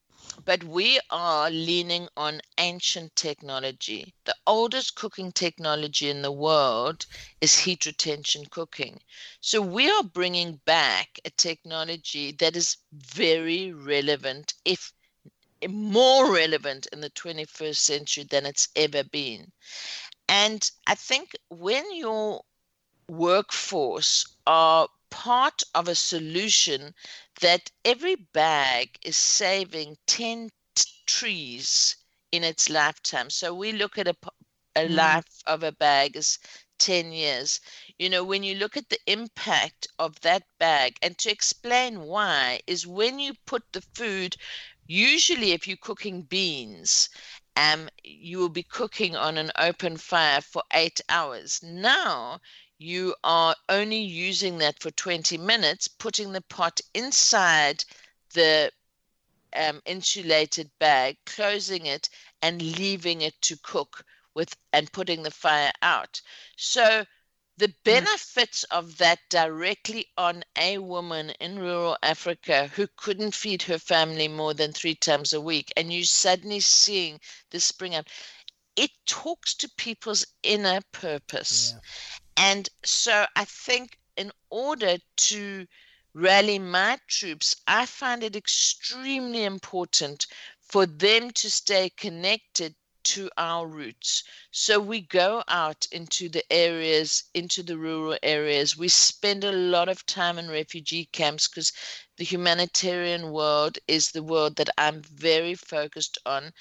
but 0.45 0.65
we 0.65 1.01
are 1.11 1.51
leaning 1.51 2.09
on 2.17 2.41
ancient 2.59 3.15
technology. 3.17 4.15
The 4.25 4.35
oldest 4.47 4.95
cooking 4.95 5.33
technology 5.33 6.09
in 6.09 6.23
the 6.23 6.33
world 6.33 7.07
is 7.41 7.59
heat 7.59 7.87
retention 7.87 8.47
cooking. 8.51 9.01
So 9.41 9.61
we 9.61 9.91
are 9.91 10.03
bringing 10.03 10.61
back 10.65 11.19
a 11.25 11.31
technology 11.31 12.33
that 12.33 12.57
is 12.57 12.77
very 12.93 13.73
relevant, 13.73 14.55
if 14.65 14.93
more 15.69 16.33
relevant 16.33 16.87
in 16.93 17.01
the 17.01 17.11
21st 17.11 17.85
century 17.85 18.25
than 18.25 18.47
it's 18.47 18.69
ever 18.77 19.05
been. 19.05 19.53
And 20.29 20.71
I 20.87 20.95
think 20.95 21.33
when 21.49 21.95
your 21.97 22.43
workforce 23.09 24.27
are 24.47 24.89
part 25.13 25.63
of 25.75 25.89
a 25.89 25.95
solution 25.95 26.95
that 27.43 27.71
every 27.85 28.17
bag 28.17 28.99
is 29.03 29.17
saving 29.17 29.99
10 30.07 30.51
t- 30.75 30.85
trees 31.07 31.97
in 32.33 32.43
its 32.43 32.71
lifetime. 32.71 33.31
So 33.31 33.55
we 33.55 33.73
look 33.73 33.99
at 33.99 34.09
a, 34.09 34.17
a 34.75 34.89
mm. 34.89 34.95
life 34.95 35.43
of 35.47 35.63
a 35.63 35.71
bag 35.71 36.17
as 36.17 36.39
10 36.79 37.13
years. 37.13 37.61
You 37.99 38.09
know, 38.09 38.25
when 38.25 38.43
you 38.43 38.55
look 38.55 38.77
at 38.77 38.89
the 38.89 38.99
impact 39.07 39.87
of 39.99 40.19
that 40.23 40.45
bag, 40.59 40.97
and 41.03 41.17
to 41.19 41.31
explain 41.31 42.01
why, 42.01 42.61
is 42.67 42.87
when 42.87 43.21
you 43.21 43.35
put 43.47 43.63
the 43.73 43.83
food, 43.95 44.37
usually 44.87 45.53
if 45.53 45.69
you're 45.69 45.77
cooking 45.77 46.23
beans, 46.23 47.11
um, 47.57 47.89
you 48.03 48.39
will 48.39 48.49
be 48.49 48.63
cooking 48.63 49.15
on 49.15 49.37
an 49.37 49.53
open 49.59 49.97
fire 49.99 50.41
for 50.41 50.63
eight 50.73 51.01
hours. 51.09 51.63
Now 51.63 52.41
you 52.83 53.15
are 53.23 53.55
only 53.69 54.01
using 54.01 54.59
that 54.59 54.83
for 54.83 54.91
20 54.91 55.39
minutes, 55.39 55.89
putting 55.89 56.33
the 56.33 56.43
pot 56.43 56.81
inside 56.95 57.85
the 58.35 58.71
um, 59.55 59.81
insulated 59.87 60.71
bag, 60.79 61.17
closing 61.25 61.87
it, 61.87 62.09
and 62.43 62.61
leaving 62.61 63.21
it 63.21 63.41
to 63.43 63.57
cook 63.63 64.05
with 64.35 64.57
and 64.73 64.93
putting 64.93 65.23
the 65.23 65.31
fire 65.31 65.73
out. 65.83 66.21
So 66.57 67.05
the 67.59 67.69
mm. 67.69 67.75
benefits 67.85 68.65
of 68.65 68.99
that 68.99 69.19
directly 69.29 70.07
on 70.17 70.43
a 70.57 70.79
woman 70.79 71.31
in 71.41 71.59
rural 71.59 71.99
Africa 72.03 72.69
who 72.75 72.89
couldn't 72.97 73.35
feed 73.35 73.63
her 73.63 73.79
family 73.79 74.27
more 74.27 74.55
than 74.55 74.73
three 74.73 74.95
times 74.95 75.33
a 75.33 75.41
week, 75.41 75.73
and 75.77 75.93
you 75.93 76.05
suddenly 76.05 76.61
seeing 76.61 77.21
this 77.51 77.65
spring 77.65 77.95
up, 77.95 78.07
it 78.75 78.91
talks 79.07 79.55
to 79.55 79.71
people's 79.77 80.25
inner 80.43 80.81
purpose. 80.93 81.75
Yeah. 81.75 81.81
And 82.37 82.69
so 82.85 83.27
I 83.37 83.45
think 83.45 83.99
in 84.17 84.33
order 84.51 84.99
to 85.17 85.67
rally 86.15 86.59
my 86.59 86.99
troops, 87.09 87.57
I 87.67 87.87
find 87.87 88.23
it 88.23 88.37
extremely 88.37 89.45
important 89.45 90.27
for 90.61 90.87
them 90.87 91.31
to 91.33 91.51
stay 91.51 91.91
connected 91.91 92.75
to 93.05 93.29
our 93.37 93.67
roots. 93.67 94.23
So 94.51 94.79
we 94.79 95.01
go 95.01 95.43
out 95.49 95.87
into 95.91 96.29
the 96.29 96.45
areas, 96.53 97.25
into 97.35 97.63
the 97.63 97.77
rural 97.77 98.17
areas. 98.23 98.77
We 98.77 98.89
spend 98.89 99.43
a 99.45 99.53
lot 99.53 99.89
of 99.89 100.07
time 100.07 100.39
in 100.39 100.49
refugee 100.49 101.07
camps 101.07 101.49
because 101.49 101.73
the 102.17 102.25
humanitarian 102.25 103.33
world 103.33 103.79
is 103.89 104.11
the 104.13 104.23
world 104.23 104.57
that 104.57 104.71
I'm 104.79 105.03
very 105.03 105.55
focused 105.55 106.19
on. 106.25 106.53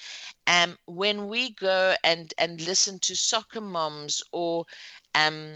And 0.47 0.77
when 0.85 1.27
we 1.27 1.51
go 1.51 1.95
and, 2.03 2.33
and 2.37 2.59
listen 2.61 2.99
to 2.99 3.15
soccer 3.15 3.61
moms 3.61 4.21
or 4.31 4.65
um, 5.15 5.53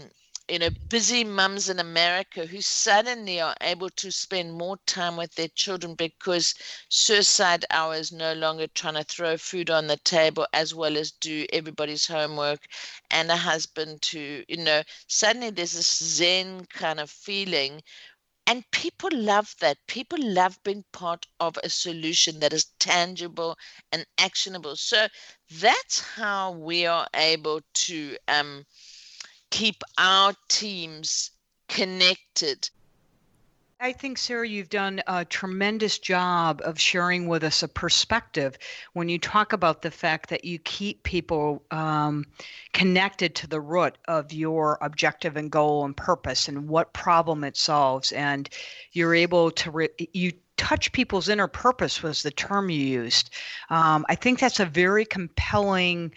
you 0.48 0.58
know, 0.58 0.68
busy 0.88 1.24
mums 1.24 1.68
in 1.68 1.78
America 1.78 2.46
who 2.46 2.60
suddenly 2.60 3.40
are 3.40 3.54
able 3.60 3.88
to 3.90 4.10
spend 4.10 4.52
more 4.54 4.76
time 4.86 5.16
with 5.16 5.34
their 5.34 5.48
children 5.48 5.94
because 5.94 6.54
suicide 6.88 7.64
hour 7.70 7.94
is 7.94 8.12
no 8.12 8.32
longer 8.32 8.66
trying 8.66 8.94
to 8.94 9.04
throw 9.04 9.36
food 9.36 9.70
on 9.70 9.86
the 9.88 9.96
table 9.96 10.46
as 10.52 10.74
well 10.74 10.96
as 10.96 11.10
do 11.12 11.46
everybody's 11.52 12.06
homework 12.06 12.66
and 13.10 13.30
a 13.30 13.36
husband 13.36 14.02
to, 14.02 14.44
you 14.48 14.56
know, 14.56 14.82
suddenly 15.06 15.50
there's 15.50 15.72
this 15.72 16.02
zen 16.02 16.64
kind 16.66 17.00
of 17.00 17.10
feeling. 17.10 17.82
And 18.46 18.70
people 18.70 19.10
love 19.12 19.54
that. 19.60 19.78
People 19.86 20.18
love 20.20 20.62
being 20.62 20.84
part 20.92 21.26
of 21.40 21.58
a 21.62 21.68
solution 21.68 22.40
that 22.40 22.52
is 22.52 22.66
tangible 22.78 23.56
and 23.92 24.06
actionable. 24.18 24.76
So 24.76 25.08
that's 25.50 26.00
how 26.16 26.52
we 26.52 26.86
are 26.86 27.06
able 27.14 27.60
to 27.74 28.16
um, 28.28 28.66
keep 29.50 29.82
our 29.98 30.34
teams 30.48 31.30
connected. 31.68 32.68
I 33.78 33.92
think, 33.92 34.16
Sarah, 34.16 34.48
you've 34.48 34.70
done 34.70 35.02
a 35.06 35.26
tremendous 35.26 35.98
job 35.98 36.62
of 36.64 36.80
sharing 36.80 37.26
with 37.28 37.44
us 37.44 37.62
a 37.62 37.68
perspective 37.68 38.56
when 38.94 39.10
you 39.10 39.18
talk 39.18 39.52
about 39.52 39.82
the 39.82 39.90
fact 39.90 40.30
that 40.30 40.46
you 40.46 40.58
keep 40.58 41.02
people 41.02 41.62
um, 41.70 42.24
connected 42.72 43.34
to 43.34 43.46
the 43.46 43.60
root 43.60 43.98
of 44.08 44.32
your 44.32 44.78
objective 44.80 45.36
and 45.36 45.50
goal 45.50 45.84
and 45.84 45.94
purpose 45.94 46.48
and 46.48 46.68
what 46.68 46.94
problem 46.94 47.44
it 47.44 47.54
solves. 47.54 48.12
And 48.12 48.48
you're 48.92 49.14
able 49.14 49.50
to, 49.50 49.70
re- 49.70 50.08
you 50.14 50.32
touch 50.56 50.90
people's 50.92 51.28
inner 51.28 51.48
purpose 51.48 52.02
was 52.02 52.22
the 52.22 52.30
term 52.30 52.70
you 52.70 52.80
used. 52.80 53.28
Um, 53.68 54.06
I 54.08 54.14
think 54.14 54.38
that's 54.38 54.60
a 54.60 54.64
very 54.64 55.04
compelling 55.04 56.12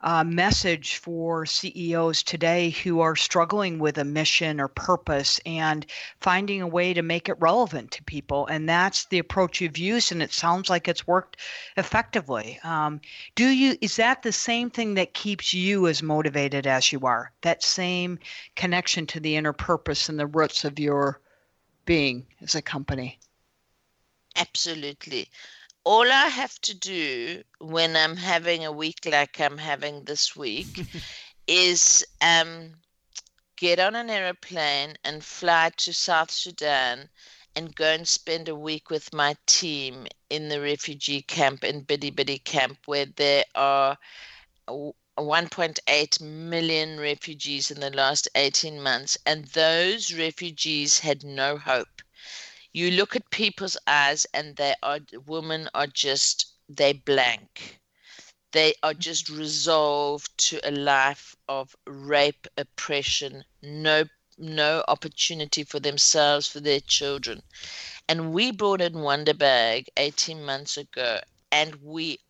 uh, 0.00 0.22
message 0.22 0.96
for 0.96 1.44
CEOs 1.44 2.22
today 2.22 2.70
who 2.70 3.00
are 3.00 3.16
struggling 3.16 3.78
with 3.78 3.98
a 3.98 4.04
mission 4.04 4.60
or 4.60 4.68
purpose 4.68 5.40
and 5.44 5.84
finding 6.20 6.62
a 6.62 6.68
way 6.68 6.94
to 6.94 7.02
make 7.02 7.28
it 7.28 7.40
relevant 7.40 7.90
to 7.90 8.04
people. 8.04 8.46
And 8.46 8.68
that's 8.68 9.06
the 9.06 9.18
approach 9.18 9.60
you've 9.60 9.78
used, 9.78 10.12
and 10.12 10.22
it 10.22 10.32
sounds 10.32 10.70
like 10.70 10.86
it's 10.86 11.06
worked 11.06 11.38
effectively. 11.76 12.60
Um, 12.62 13.00
do 13.34 13.48
you? 13.48 13.76
Is 13.80 13.96
that 13.96 14.22
the 14.22 14.32
same 14.32 14.70
thing 14.70 14.94
that 14.94 15.14
keeps 15.14 15.52
you 15.52 15.88
as 15.88 16.02
motivated 16.02 16.66
as 16.66 16.92
you 16.92 17.00
are? 17.00 17.32
That 17.42 17.64
same 17.64 18.18
connection 18.54 19.06
to 19.08 19.20
the 19.20 19.34
inner 19.34 19.52
purpose 19.52 20.08
and 20.08 20.18
the 20.18 20.26
roots 20.26 20.64
of 20.64 20.78
your 20.78 21.20
being 21.84 22.26
as 22.40 22.54
a 22.54 22.62
company. 22.62 23.18
Absolutely 24.36 25.28
all 25.88 26.12
I 26.12 26.26
have 26.26 26.60
to 26.60 26.74
do 26.74 27.42
when 27.60 27.96
I'm 27.96 28.14
having 28.14 28.62
a 28.62 28.70
week 28.70 29.08
like 29.10 29.40
I'm 29.40 29.56
having 29.56 30.04
this 30.04 30.36
week 30.36 30.86
is 31.46 32.04
um, 32.20 32.74
get 33.56 33.80
on 33.80 33.94
an 33.94 34.10
aeroplane 34.10 34.98
and 35.02 35.24
fly 35.24 35.70
to 35.78 35.94
South 35.94 36.30
Sudan 36.30 37.08
and 37.56 37.74
go 37.74 37.86
and 37.86 38.06
spend 38.06 38.50
a 38.50 38.54
week 38.54 38.90
with 38.90 39.14
my 39.14 39.34
team 39.46 40.06
in 40.28 40.50
the 40.50 40.60
refugee 40.60 41.22
camp 41.22 41.64
in 41.64 41.86
Bidi 41.86 42.14
Bidi 42.14 42.44
camp, 42.44 42.76
where 42.84 43.06
there 43.16 43.44
are 43.54 43.96
1.8 44.68 46.20
million 46.20 47.00
refugees 47.00 47.70
in 47.70 47.80
the 47.80 47.96
last 47.96 48.28
18 48.34 48.78
months, 48.82 49.16
and 49.24 49.46
those 49.46 50.12
refugees 50.12 50.98
had 50.98 51.24
no 51.24 51.56
hope 51.56 52.02
you 52.72 52.90
look 52.90 53.16
at 53.16 53.30
people's 53.30 53.76
eyes 53.86 54.26
and 54.34 54.56
they 54.56 54.74
are 54.82 55.00
women 55.26 55.68
are 55.74 55.86
just 55.86 56.52
they 56.68 56.92
blank. 56.92 57.80
They 58.52 58.74
are 58.82 58.92
mm-hmm. 58.92 59.00
just 59.00 59.28
resolved 59.28 60.36
to 60.48 60.68
a 60.68 60.70
life 60.70 61.36
of 61.48 61.74
rape 61.86 62.46
oppression 62.56 63.44
no 63.62 64.04
no 64.38 64.84
opportunity 64.86 65.64
for 65.64 65.80
themselves 65.80 66.46
for 66.46 66.60
their 66.60 66.80
children. 66.80 67.42
And 68.08 68.32
we 68.32 68.52
brought 68.52 68.80
in 68.80 69.00
wonder 69.00 69.34
bag 69.34 69.88
18 69.96 70.44
months 70.44 70.76
ago 70.76 71.20
and 71.50 71.74
we 71.82 72.20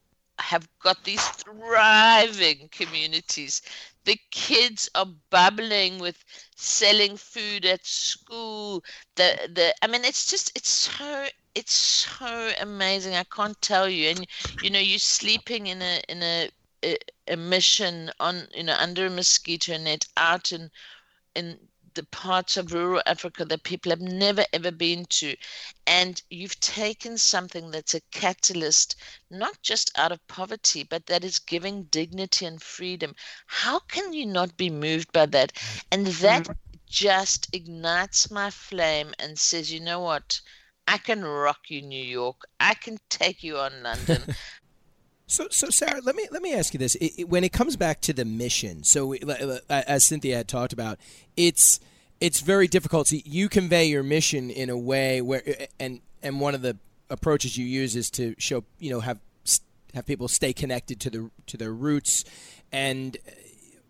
have 0.41 0.69
got 0.81 1.05
these 1.05 1.29
thriving 1.29 2.69
communities. 2.71 3.63
The 4.05 4.19
kids 4.31 4.89
are 4.95 5.07
bubbling 5.31 5.99
with 5.99 6.25
selling 6.57 7.17
food 7.17 7.65
at 7.67 7.87
school. 7.87 8.85
The 9.17 9.49
the 9.53 9.75
i 9.83 9.87
mean 9.87 10.05
it's 10.05 10.27
just 10.31 10.53
it's 10.57 10.71
so 10.71 11.27
it's 11.55 11.75
so 11.75 12.53
amazing. 12.61 13.15
I 13.15 13.25
can't 13.25 13.61
tell 13.61 13.89
you. 13.89 14.09
And 14.11 14.27
you 14.61 14.71
know 14.71 14.79
you're 14.81 14.99
sleeping 14.99 15.67
in 15.67 15.83
a 15.83 16.01
in 16.09 16.23
a 16.23 16.51
a, 16.85 16.97
a 17.29 17.37
mission 17.37 18.11
on 18.21 18.49
you 18.55 18.63
know 18.65 18.77
under 18.79 19.07
a 19.07 19.11
mosquito 19.11 19.77
net 19.79 20.07
out 20.17 20.53
in 20.53 20.71
in 21.35 21.68
the 21.99 22.07
parts 22.13 22.57
of 22.57 22.73
rural 22.73 23.03
Africa 23.07 23.45
that 23.45 23.65
people 23.65 23.91
have 23.91 24.01
never 24.01 24.45
ever 24.53 24.71
been 24.71 25.05
to. 25.07 25.35
And 25.85 26.23
you've 26.31 26.61
taken 26.61 27.19
something 27.19 27.73
that's 27.73 27.95
a 27.95 28.01
catalyst, 28.13 28.95
not 29.31 29.61
just 29.63 29.91
out 29.99 30.13
of 30.13 30.25
poverty, 30.29 30.85
but 30.85 31.07
that 31.07 31.25
is 31.25 31.41
giving 31.41 31.83
dignity 31.91 32.47
and 32.47 32.63
freedom. 32.63 33.17
How 33.49 33.81
can 33.81 34.13
you 34.13 34.27
not 34.27 34.57
be 34.57 34.71
moved 34.71 35.11
by 35.13 35.27
that? 35.27 35.61
And 35.91 36.07
that 36.07 36.45
mm-hmm. 36.45 36.53
just 36.87 37.49
ignites 37.53 38.31
my 38.31 38.51
flame 38.51 39.13
and 39.19 39.37
says, 39.37 39.73
you 39.73 39.81
know 39.81 39.99
what? 39.99 40.41
I 40.87 40.99
can 40.99 41.25
rock 41.25 41.69
you, 41.69 41.83
New 41.83 42.05
York. 42.05 42.43
I 42.61 42.75
can 42.75 42.99
take 43.11 43.43
you 43.43 43.59
on 43.59 43.83
London. 43.83 44.23
So, 45.29 45.47
so 45.51 45.69
Sarah, 45.69 46.01
let 46.03 46.17
me 46.17 46.27
let 46.31 46.41
me 46.41 46.55
ask 46.55 46.73
you 46.73 46.79
this: 46.79 46.95
it, 46.97 47.13
it, 47.19 47.29
when 47.29 47.45
it 47.45 47.53
comes 47.53 47.77
back 47.77 48.01
to 48.03 48.15
the 48.15 48.25
mission, 48.25 48.83
so 48.83 49.13
as 49.69 50.05
Cynthia 50.05 50.39
had 50.39 50.49
talked 50.49 50.73
about, 50.73 50.99
it's 51.37 51.81
it's 52.19 52.41
very 52.41 52.67
difficult. 52.67 53.09
So 53.09 53.17
you 53.25 53.51
convey 53.51 53.85
your 53.85 54.03
mission 54.03 54.51
in 54.51 54.71
a 54.71 54.77
way 54.77 55.21
where, 55.21 55.43
and 55.79 56.01
and 56.23 56.41
one 56.41 56.55
of 56.55 56.63
the 56.63 56.79
approaches 57.11 57.59
you 57.59 57.67
use 57.67 57.95
is 57.95 58.11
to 58.13 58.35
show, 58.39 58.65
you 58.79 58.91
know, 58.91 59.01
have 59.01 59.21
have 59.93 60.07
people 60.07 60.29
stay 60.29 60.55
connected 60.55 60.99
to 61.01 61.11
the 61.11 61.31
to 61.47 61.59
their 61.59 61.75
roots, 61.75 62.25
and 62.73 63.19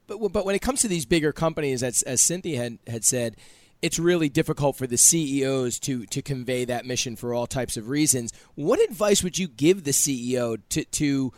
but 0.09 0.19
but 0.33 0.45
when 0.45 0.57
it 0.57 0.61
comes 0.61 0.81
to 0.81 0.89
these 0.89 1.07
bigger 1.07 1.33
companies, 1.33 1.85
as 1.85 2.03
as 2.03 2.21
Cynthia 2.21 2.61
had 2.61 2.79
had 2.89 3.05
said, 3.05 3.37
it's 3.81 3.99
really 3.99 4.29
difficult 4.29 4.77
for 4.77 4.87
the 4.87 4.97
CEOs 4.97 5.79
to 5.81 6.05
to 6.07 6.23
convey 6.23 6.65
that 6.65 6.85
mission 6.85 7.17
for 7.17 7.33
all 7.33 7.47
types 7.47 7.77
of 7.77 7.89
reasons. 7.89 8.33
What 8.55 8.81
advice 8.81 9.23
would 9.23 9.39
you 9.39 9.49
give 9.49 9.85
the 9.85 9.93
CEO 9.93 10.59
to 10.71 10.85
to 10.85 11.33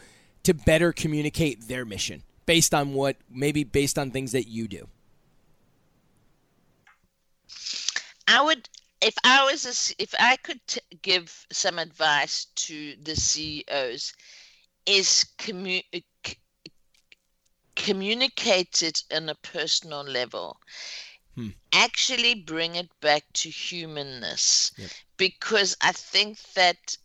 to 0.45 0.55
better 0.55 0.93
communicate 0.93 1.69
their 1.69 1.85
mission 1.85 2.23
based 2.47 2.75
on 2.75 2.95
what 2.95 3.17
maybe 3.31 3.65
based 3.65 3.99
on 3.99 4.11
things 4.11 4.33
that 4.33 4.49
you 4.49 4.69
do? 4.69 4.89
I 8.27 8.43
would 8.43 8.69
if 9.01 9.15
I 9.25 9.45
was 9.45 9.67
a, 9.67 10.03
if 10.03 10.15
I 10.19 10.37
could 10.37 10.61
t- 10.67 10.81
give 11.03 11.47
some 11.53 11.79
advice 11.79 12.47
to 12.57 12.95
the 13.03 13.17
CEOs 13.17 14.15
is 14.87 15.27
commu- 15.39 15.85
uh, 15.95 16.01
c- 16.27 16.37
communicate 17.77 18.83
it 18.83 19.03
on 19.15 19.29
a 19.29 19.35
personal 19.37 20.03
level 20.03 20.59
Hmm. 21.41 21.49
Actually, 21.73 22.35
bring 22.35 22.75
it 22.77 22.91
back 23.01 23.25
to 23.33 23.49
humanness. 23.49 24.73
Yep. 24.77 24.91
Because 25.17 25.75
I 25.81 25.93
think 25.93 26.39
that 26.53 26.99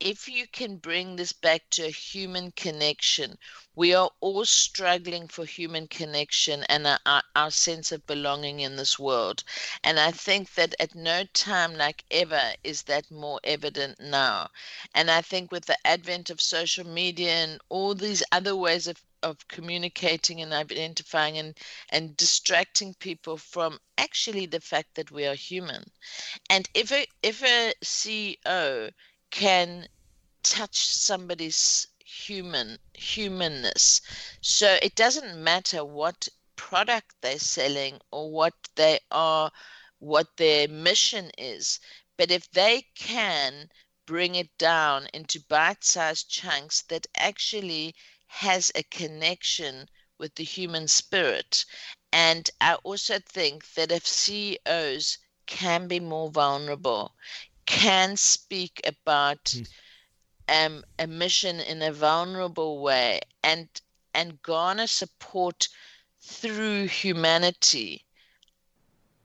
if 0.00 0.28
you 0.28 0.46
can 0.46 0.76
bring 0.76 1.16
this 1.16 1.32
back 1.32 1.68
to 1.70 1.86
a 1.86 1.90
human 1.90 2.52
connection, 2.52 3.36
we 3.74 3.94
are 3.94 4.10
all 4.20 4.44
struggling 4.44 5.26
for 5.28 5.44
human 5.44 5.88
connection 5.88 6.64
and 6.64 6.86
our, 6.86 7.22
our, 7.34 7.50
sense 7.50 7.90
of 7.90 8.06
belonging 8.06 8.60
in 8.60 8.76
this 8.76 8.98
world. 8.98 9.42
And 9.82 9.98
I 9.98 10.12
think 10.12 10.54
that 10.54 10.74
at 10.78 10.94
no 10.94 11.24
time 11.34 11.74
like 11.74 12.04
ever 12.10 12.54
is 12.62 12.82
that 12.82 13.10
more 13.10 13.40
evident 13.42 13.98
now. 14.00 14.50
And 14.94 15.10
I 15.10 15.22
think 15.22 15.50
with 15.50 15.66
the 15.66 15.78
advent 15.86 16.30
of 16.30 16.40
social 16.40 16.86
media 16.86 17.32
and 17.32 17.60
all 17.68 17.94
these 17.94 18.22
other 18.30 18.54
ways 18.54 18.86
of 18.86 19.02
of 19.22 19.48
communicating 19.48 20.40
and 20.40 20.52
identifying 20.52 21.36
and 21.38 21.58
and 21.88 22.16
distracting 22.16 22.94
people 22.94 23.36
from 23.36 23.80
actually 23.96 24.46
the 24.46 24.60
fact 24.60 24.94
that 24.94 25.10
we 25.10 25.26
are 25.26 25.34
human 25.34 25.90
and 26.48 26.68
if 26.72 26.92
a 26.92 27.04
if 27.20 27.42
a 27.42 27.74
ceo 27.82 28.92
can 29.30 29.86
touch 30.42 30.76
somebody's 30.76 31.86
human 31.98 32.78
humanness 32.94 34.00
so 34.40 34.78
it 34.82 34.94
doesn't 34.94 35.42
matter 35.42 35.84
what 35.84 36.28
product 36.56 37.14
they're 37.20 37.38
selling 37.38 38.00
or 38.10 38.30
what 38.30 38.54
they 38.76 38.98
are 39.10 39.50
what 39.98 40.36
their 40.36 40.66
mission 40.68 41.30
is 41.36 41.80
but 42.16 42.30
if 42.30 42.50
they 42.52 42.84
can 42.94 43.68
bring 44.06 44.36
it 44.36 44.56
down 44.56 45.06
into 45.12 45.38
bite-sized 45.48 46.30
chunks 46.30 46.82
that 46.82 47.06
actually 47.16 47.94
has 48.26 48.72
a 48.74 48.82
connection 48.84 49.86
with 50.18 50.34
the 50.34 50.44
human 50.44 50.88
spirit. 50.88 51.64
And 52.12 52.48
I 52.60 52.74
also 52.76 53.18
think 53.18 53.74
that 53.74 53.92
if 53.92 54.06
CEOs 54.06 55.18
can 55.46 55.88
be 55.88 56.00
more 56.00 56.30
vulnerable, 56.30 57.14
can 57.68 58.16
speak 58.16 58.80
about 58.86 59.44
mm. 59.44 59.68
um, 60.48 60.82
a 60.98 61.06
mission 61.06 61.60
in 61.60 61.82
a 61.82 61.92
vulnerable 61.92 62.80
way, 62.80 63.20
and 63.44 63.68
and 64.14 64.40
garner 64.42 64.86
support 64.86 65.68
through 66.22 66.86
humanity, 66.86 68.06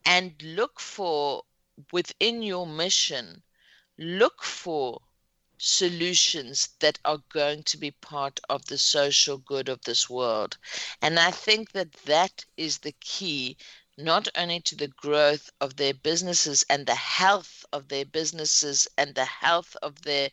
and 0.06 0.34
look 0.44 0.82
for 0.82 1.44
within 1.94 2.44
your 2.44 2.68
mission, 2.68 3.42
look 3.98 4.44
for 4.44 5.00
solutions 5.58 6.68
that 6.82 7.00
are 7.06 7.24
going 7.30 7.64
to 7.64 7.78
be 7.78 7.92
part 7.92 8.42
of 8.50 8.66
the 8.66 8.78
social 8.78 9.38
good 9.38 9.70
of 9.70 9.82
this 9.84 10.10
world. 10.10 10.58
And 11.02 11.18
I 11.18 11.32
think 11.32 11.72
that 11.72 11.94
that 12.06 12.44
is 12.58 12.80
the 12.80 12.94
key 13.00 13.56
not 13.98 14.28
only 14.36 14.60
to 14.60 14.76
the 14.76 14.88
growth 14.88 15.50
of 15.62 15.76
their 15.76 15.94
businesses 15.94 16.64
and 16.70 16.86
the 16.86 16.96
health 16.96 17.66
of 17.74 17.88
their 17.88 18.06
businesses 18.06 18.88
and 18.98 19.16
the 19.16 19.26
health 19.26 19.76
of 19.82 20.02
their 20.02 20.30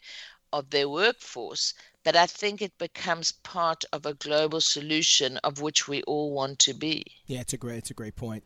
of 0.53 0.70
their 0.70 0.88
workforce 0.88 1.75
but 2.05 2.16
i 2.16 2.27
think 2.27 2.61
it 2.61 2.77
becomes 2.79 3.33
part 3.33 3.85
of 3.92 4.07
a 4.07 4.14
global 4.14 4.61
solution 4.61 5.37
of 5.38 5.61
which 5.61 5.87
we 5.87 6.03
all 6.03 6.33
want 6.33 6.59
to 6.59 6.75
be. 6.75 7.05
Yeah 7.27 7.40
it's 7.40 7.53
a 7.53 7.59
great 7.59 7.79
it's 7.79 7.90
a 7.90 7.94
great 7.94 8.16
point. 8.16 8.44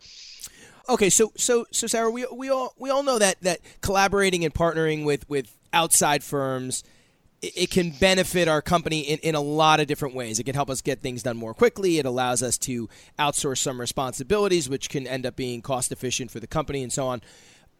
Okay, 0.89 1.09
so 1.09 1.33
so 1.37 1.65
so 1.73 1.87
Sarah, 1.87 2.11
we 2.11 2.27
we 2.33 2.51
all 2.51 2.75
we 2.79 2.91
all 2.91 3.03
know 3.03 3.19
that 3.19 3.41
that 3.41 3.61
collaborating 3.81 4.45
and 4.45 4.53
partnering 4.53 5.05
with 5.05 5.29
with 5.31 5.57
outside 5.73 6.23
firms 6.23 6.85
it 7.57 7.71
can 7.71 7.91
benefit 7.91 8.49
our 8.49 8.63
company 8.63 9.01
in, 9.01 9.19
in 9.21 9.35
a 9.35 9.41
lot 9.41 9.81
of 9.81 9.87
different 9.87 10.15
ways. 10.15 10.39
It 10.39 10.45
can 10.45 10.55
help 10.55 10.71
us 10.71 10.81
get 10.81 11.01
things 11.01 11.23
done 11.23 11.37
more 11.37 11.55
quickly. 11.55 11.99
It 11.99 12.07
allows 12.07 12.43
us 12.43 12.59
to 12.59 12.89
outsource 13.19 13.59
some 13.59 13.81
responsibilities, 13.81 14.69
which 14.69 14.89
can 14.89 15.07
end 15.07 15.27
up 15.27 15.37
being 15.37 15.63
cost 15.63 15.93
efficient 15.93 16.31
for 16.31 16.41
the 16.41 16.47
company 16.47 16.83
and 16.83 16.93
so 16.93 17.07
on. 17.07 17.23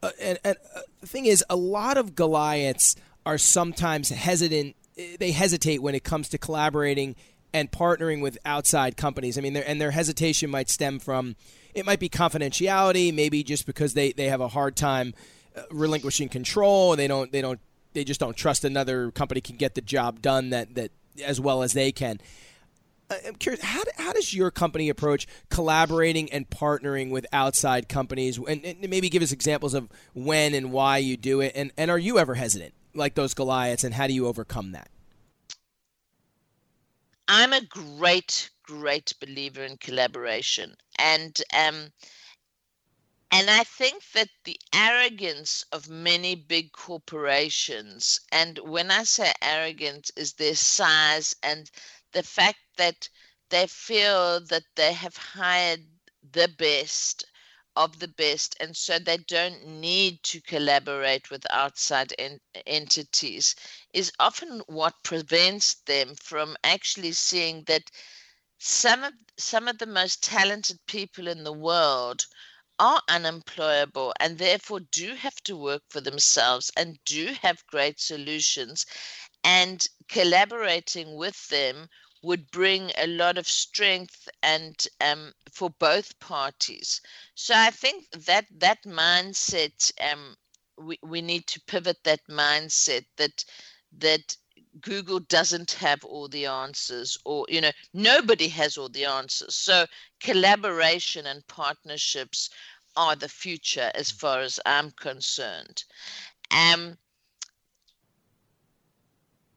Uh, 0.03 0.11
and, 0.21 0.39
and 0.45 0.57
uh, 0.75 0.81
the 1.01 1.07
thing 1.07 1.27
is, 1.27 1.45
a 1.49 1.57
lot 1.57 1.97
of 1.97 2.15
Goliaths 2.15 2.97
are 3.25 3.39
sometimes 3.39 4.11
hesitant. 4.11 4.77
They 5.19 5.33
hesitate 5.33 5.83
when 5.83 5.95
it 5.95 6.05
comes 6.05 6.29
to 6.31 6.39
collaborating 6.39 7.17
and 7.53 7.71
partnering 7.71 8.21
with 8.21 8.37
outside 8.45 8.97
companies. 8.97 9.39
I 9.39 9.41
mean, 9.41 9.57
and 9.57 9.81
their 9.81 9.93
hesitation 9.93 10.51
might 10.51 10.69
stem 10.69 10.99
from 10.99 11.37
it 11.75 11.85
might 11.85 12.01
be 12.01 12.09
confidentiality, 12.09 13.13
maybe 13.13 13.43
just 13.43 13.67
because 13.67 13.95
they, 13.95 14.13
they 14.13 14.27
have 14.27 14.41
a 14.41 14.49
hard 14.49 14.77
time 14.77 15.15
uh, 15.57 15.63
relinquishing 15.71 16.29
control. 16.29 16.95
They 16.97 17.09
don't 17.09 17.33
they 17.33 17.41
don't 17.41 17.61
they 17.95 18.05
just 18.05 18.21
don't 18.21 18.37
trust 18.37 18.65
another 18.65 19.11
company 19.11 19.41
can 19.41 19.57
get 19.57 19.75
the 19.75 19.81
job 19.81 20.21
done 20.21 20.51
that 20.51 20.75
that 20.75 20.91
as 21.25 21.41
well 21.41 21.63
as 21.63 21.73
they 21.73 21.93
can. 21.93 22.19
I'm 23.11 23.35
curious, 23.35 23.63
how, 23.63 23.83
how 23.97 24.13
does 24.13 24.33
your 24.33 24.51
company 24.51 24.89
approach 24.89 25.27
collaborating 25.51 26.33
and 26.33 26.49
partnering 26.49 27.11
with 27.11 27.27
outside 27.33 27.89
companies? 27.89 28.39
And, 28.39 28.65
and, 28.65 28.89
maybe 28.89 29.09
give 29.09 29.23
us 29.23 29.31
examples 29.31 29.75
of 29.75 29.89
when 30.15 30.55
and 30.55 30.73
why 30.73 30.99
you 30.99 31.17
do 31.17 31.41
it. 31.41 31.53
And, 31.55 31.71
and 31.77 31.91
are 31.91 31.99
you 31.99 32.19
ever 32.19 32.35
hesitant, 32.35 32.73
like 32.95 33.15
those 33.15 33.35
Goliaths, 33.35 33.85
and 33.85 33.95
how 33.95 34.07
do 34.07 34.15
you 34.15 34.27
overcome 34.27 34.73
that? 34.73 34.89
I'm 37.29 37.53
a 37.53 37.61
great, 37.63 38.51
great 38.63 39.13
believer 39.21 39.63
in 39.63 39.77
collaboration. 39.79 40.75
And 40.99 41.39
um, 41.57 41.93
and 43.35 43.51
I 43.51 43.65
think 43.65 44.13
that 44.13 44.31
the 44.45 44.61
arrogance 44.73 45.65
of 45.73 45.89
many 45.91 46.37
big 46.37 46.73
corporations, 46.73 48.21
and 48.33 48.59
when 48.61 48.93
I 48.93 49.05
say 49.05 49.33
arrogance, 49.43 50.13
is 50.17 50.35
their 50.35 50.55
size 50.55 51.35
and 51.43 51.71
the 52.13 52.23
fact 52.23 52.61
that 52.79 53.09
they 53.51 53.67
feel 53.67 54.41
that 54.47 54.65
they 54.77 54.93
have 54.95 55.17
hired 55.17 55.85
the 56.33 56.49
best 56.49 57.25
of 57.77 57.99
the 57.99 58.09
best, 58.09 58.57
and 58.61 58.77
so 58.77 58.99
they 59.01 59.19
don't 59.19 59.67
need 59.67 60.23
to 60.25 60.41
collaborate 60.41 61.31
with 61.31 61.45
outside 61.51 62.15
en- 62.19 62.41
entities, 62.67 63.57
is 63.93 64.13
often 64.21 64.61
what 64.69 65.03
prevents 65.03 65.75
them 65.87 66.15
from 66.15 66.57
actually 66.65 67.13
seeing 67.13 67.65
that 67.65 67.91
some 68.59 69.05
of 69.05 69.13
some 69.39 69.69
of 69.69 69.79
the 69.79 69.87
most 69.87 70.23
talented 70.25 70.79
people 70.87 71.29
in 71.29 71.45
the 71.45 71.53
world 71.53 72.27
are 72.79 73.03
unemployable 73.09 74.13
and 74.21 74.39
therefore 74.39 74.81
do 74.81 75.15
have 75.15 75.41
to 75.45 75.57
work 75.57 75.83
for 75.89 76.01
themselves 76.01 76.71
and 76.77 76.99
do 77.05 77.35
have 77.43 77.67
great 77.67 78.01
solutions. 78.01 78.87
And 79.45 79.87
collaborating 80.09 81.17
with 81.17 81.49
them 81.49 81.89
would 82.23 82.51
bring 82.51 82.91
a 82.97 83.07
lot 83.07 83.37
of 83.37 83.47
strength 83.47 84.29
and 84.43 84.87
um, 85.01 85.33
for 85.53 85.71
both 85.71 86.19
parties. 86.21 87.01
So 87.35 87.55
I 87.55 87.71
think 87.71 88.11
that 88.13 88.47
that 88.59 88.83
mindset 88.85 89.93
um, 90.01 90.37
we, 90.79 90.99
we 91.03 91.23
need 91.23 91.47
to 91.49 91.61
pivot 91.67 91.99
that 92.05 92.27
mindset 92.29 93.05
that 93.17 93.45
that 93.99 94.37
Google 94.81 95.21
doesn't 95.21 95.73
have 95.73 96.05
all 96.05 96.29
the 96.29 96.47
answers, 96.47 97.19
or 97.25 97.47
you 97.49 97.61
know, 97.61 97.73
nobody 97.93 98.49
has 98.49 98.77
all 98.77 98.89
the 98.89 99.05
answers. 99.05 99.55
So 99.55 99.87
collaboration 100.21 101.27
and 101.27 101.47
partnerships 101.47 102.51
are 102.97 103.17
the 103.17 103.29
future 103.29 103.91
as 103.95 104.13
mm. 104.13 104.21
far 104.21 104.41
as 104.41 104.61
I'm 104.67 104.91
concerned. 104.93 105.85
Um, 106.51 106.97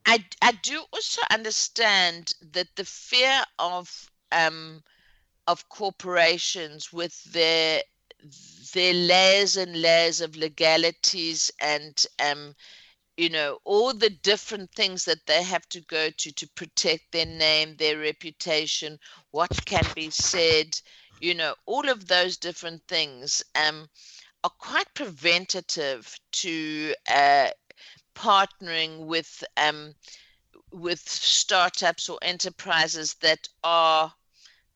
I, 0.06 0.24
I 0.42 0.54
do 0.64 0.84
also 0.94 1.22
understand 1.32 2.34
that 2.54 2.68
the 2.76 2.86
fear 2.86 3.44
of 3.60 4.10
um, 4.32 4.84
of 5.48 5.68
corporations 5.70 6.92
with 6.94 7.24
their 7.26 7.82
their 8.74 8.94
layers 8.94 9.58
and 9.58 9.82
layers 9.82 10.22
of 10.22 10.36
legalities 10.36 11.52
and 11.62 12.06
um, 12.20 12.56
you 13.18 13.30
know 13.30 13.58
all 13.66 13.94
the 13.94 14.12
different 14.22 14.72
things 14.72 15.04
that 15.06 15.26
they 15.26 15.44
have 15.44 15.68
to 15.70 15.82
go 15.82 16.10
to 16.18 16.32
to 16.32 16.48
protect 16.56 17.12
their 17.12 17.26
name 17.26 17.76
their 17.78 17.98
reputation 17.98 18.98
what 19.32 19.66
can 19.66 19.84
be 19.96 20.10
said 20.10 20.80
you 21.20 21.34
know 21.34 21.54
all 21.66 21.90
of 21.90 22.08
those 22.08 22.38
different 22.38 22.82
things 22.88 23.44
um, 23.56 23.88
are 24.44 24.52
quite 24.60 24.88
preventative 24.94 26.16
to 26.32 26.94
uh, 27.12 27.50
partnering 28.16 29.06
with 29.06 29.44
um, 29.58 29.94
with 30.72 31.00
startups 31.00 32.10
or 32.10 32.20
enterprises 32.22 33.16
that 33.16 33.48
are 33.64 34.14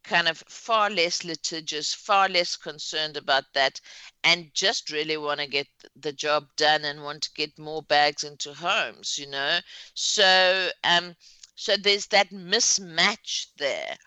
kind 0.04 0.28
of 0.28 0.44
far 0.48 0.90
less 0.90 1.24
litigious, 1.24 1.94
far 1.94 2.28
less 2.30 2.56
concerned 2.58 3.18
about 3.18 3.46
that, 3.54 3.80
and 4.24 4.54
just 4.54 4.90
really 4.90 5.18
want 5.18 5.40
to 5.40 5.48
get 5.48 5.68
the 5.96 6.14
job 6.14 6.48
done 6.56 6.86
and 6.86 7.04
want 7.04 7.24
to 7.24 7.34
get 7.34 7.58
more 7.58 7.84
bags 7.84 8.24
into 8.24 8.54
homes, 8.54 9.18
you 9.18 9.28
know. 9.28 9.60
So, 9.94 10.70
um, 10.84 11.16
so 11.56 11.78
there's 11.78 12.08
that 12.08 12.30
mismatch 12.32 13.48
there. 13.58 13.98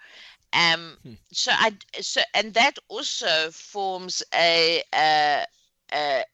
Um, 0.52 0.98
hmm. 1.02 1.14
so 1.33 1.50
I 1.52 1.76
so 2.00 2.22
and 2.33 2.54
that 2.54 2.78
also 2.88 3.50
forms 3.50 4.22
a, 4.35 4.83
a, 4.94 5.44
a 5.92 6.24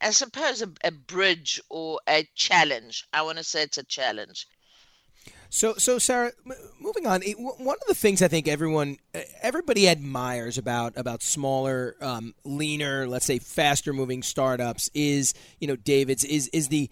I 0.00 0.10
suppose 0.10 0.62
a, 0.62 0.72
a 0.84 0.90
bridge 0.90 1.60
or 1.68 2.00
a 2.08 2.28
challenge. 2.34 3.04
I 3.12 3.22
want 3.22 3.38
to 3.38 3.44
say 3.44 3.62
it's 3.62 3.78
a 3.78 3.84
challenge 3.84 4.46
so, 5.48 5.74
so 5.74 5.98
Sarah, 5.98 6.32
moving 6.80 7.06
on. 7.06 7.22
One 7.22 7.76
of 7.80 7.88
the 7.88 7.94
things 7.94 8.22
I 8.22 8.28
think 8.28 8.48
everyone, 8.48 8.98
everybody 9.42 9.88
admires 9.88 10.58
about 10.58 10.96
about 10.96 11.22
smaller, 11.22 11.96
um, 12.00 12.34
leaner, 12.44 13.06
let's 13.06 13.26
say 13.26 13.38
faster 13.38 13.92
moving 13.92 14.22
startups 14.22 14.90
is, 14.94 15.34
you 15.60 15.68
know, 15.68 15.76
David's 15.76 16.24
is 16.24 16.48
is 16.48 16.68
the 16.68 16.90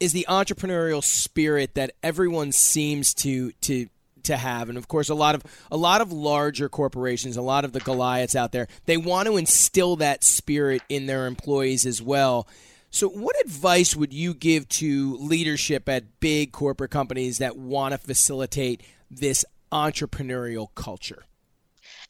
is 0.00 0.12
the 0.12 0.26
entrepreneurial 0.28 1.02
spirit 1.02 1.74
that 1.74 1.92
everyone 2.02 2.52
seems 2.52 3.14
to 3.14 3.52
to 3.62 3.88
to 4.24 4.36
have 4.36 4.68
and 4.68 4.76
of 4.76 4.88
course 4.88 5.08
a 5.08 5.14
lot 5.14 5.34
of 5.34 5.42
a 5.70 5.76
lot 5.76 6.00
of 6.00 6.12
larger 6.12 6.68
corporations 6.68 7.36
a 7.36 7.42
lot 7.42 7.64
of 7.64 7.72
the 7.72 7.80
goliaths 7.80 8.36
out 8.36 8.52
there 8.52 8.66
they 8.84 8.96
want 8.96 9.26
to 9.26 9.36
instill 9.36 9.96
that 9.96 10.22
spirit 10.22 10.82
in 10.88 11.06
their 11.06 11.26
employees 11.26 11.86
as 11.86 12.02
well 12.02 12.46
so, 12.98 13.08
what 13.08 13.40
advice 13.40 13.94
would 13.94 14.12
you 14.12 14.34
give 14.34 14.68
to 14.70 15.16
leadership 15.18 15.88
at 15.88 16.18
big 16.18 16.50
corporate 16.50 16.90
companies 16.90 17.38
that 17.38 17.56
want 17.56 17.92
to 17.92 17.98
facilitate 17.98 18.82
this 19.08 19.44
entrepreneurial 19.70 20.74
culture? 20.74 21.22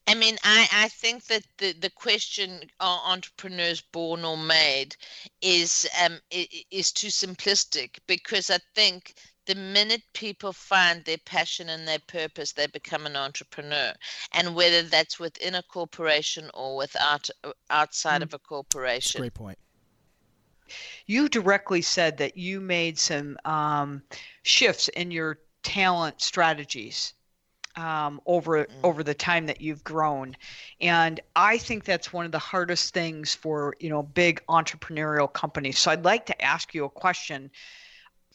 I 0.06 0.14
mean, 0.14 0.38
I, 0.42 0.66
I 0.72 0.88
think 0.88 1.26
that 1.26 1.42
the, 1.58 1.74
the 1.74 1.90
question 1.90 2.62
are 2.80 3.02
entrepreneurs 3.04 3.82
born 3.82 4.24
or 4.24 4.38
made 4.38 4.96
is 5.42 5.86
um, 6.02 6.20
is 6.30 6.90
too 6.90 7.08
simplistic 7.08 7.98
because 8.06 8.48
I 8.48 8.56
think 8.74 9.12
the 9.44 9.56
minute 9.56 10.04
people 10.14 10.54
find 10.54 11.04
their 11.04 11.18
passion 11.26 11.68
and 11.68 11.86
their 11.86 12.00
purpose, 12.06 12.52
they 12.52 12.66
become 12.66 13.04
an 13.04 13.14
entrepreneur. 13.14 13.92
And 14.32 14.54
whether 14.54 14.80
that's 14.84 15.18
within 15.18 15.54
a 15.54 15.62
corporation 15.64 16.50
or 16.54 16.78
without 16.78 17.28
outside 17.68 18.22
mm. 18.22 18.24
of 18.24 18.32
a 18.32 18.38
corporation. 18.38 19.20
great 19.20 19.34
point 19.34 19.58
you 21.06 21.28
directly 21.28 21.82
said 21.82 22.18
that 22.18 22.36
you 22.36 22.60
made 22.60 22.98
some 22.98 23.38
um, 23.44 24.02
shifts 24.42 24.88
in 24.88 25.10
your 25.10 25.38
talent 25.62 26.20
strategies 26.20 27.14
um, 27.76 28.20
over 28.26 28.64
mm. 28.64 28.68
over 28.82 29.02
the 29.02 29.14
time 29.14 29.46
that 29.46 29.60
you've 29.60 29.84
grown, 29.84 30.36
and 30.80 31.20
I 31.36 31.58
think 31.58 31.84
that's 31.84 32.12
one 32.12 32.26
of 32.26 32.32
the 32.32 32.38
hardest 32.38 32.92
things 32.92 33.34
for 33.34 33.74
you 33.78 33.88
know 33.88 34.02
big 34.02 34.42
entrepreneurial 34.48 35.32
companies. 35.32 35.78
So 35.78 35.90
I'd 35.90 36.04
like 36.04 36.26
to 36.26 36.42
ask 36.44 36.74
you 36.74 36.84
a 36.84 36.90
question 36.90 37.50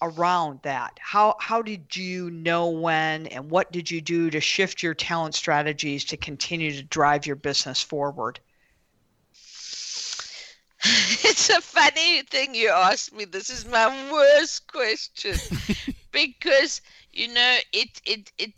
around 0.01 0.59
that. 0.63 0.97
How 1.01 1.35
how 1.39 1.61
did 1.61 1.95
you 1.95 2.31
know 2.31 2.69
when, 2.69 3.27
and 3.27 3.49
what 3.49 3.71
did 3.71 3.91
you 3.91 4.01
do 4.01 4.29
to 4.29 4.39
shift 4.39 4.81
your 4.81 4.93
talent 4.93 5.35
strategies 5.35 6.05
to 6.05 6.17
continue 6.17 6.71
to 6.71 6.83
drive 6.83 7.25
your 7.25 7.35
business 7.35 7.81
forward? 7.81 8.39
it's 11.23 11.49
a 11.49 11.61
funny 11.61 12.23
thing 12.23 12.53
you 12.53 12.69
asked 12.69 13.13
me. 13.13 13.25
This 13.25 13.49
is 13.49 13.65
my 13.65 14.11
worst 14.11 14.67
question 14.67 15.35
because 16.11 16.81
you 17.13 17.29
know 17.29 17.57
it 17.71 18.01
it 18.05 18.31
it 18.37 18.53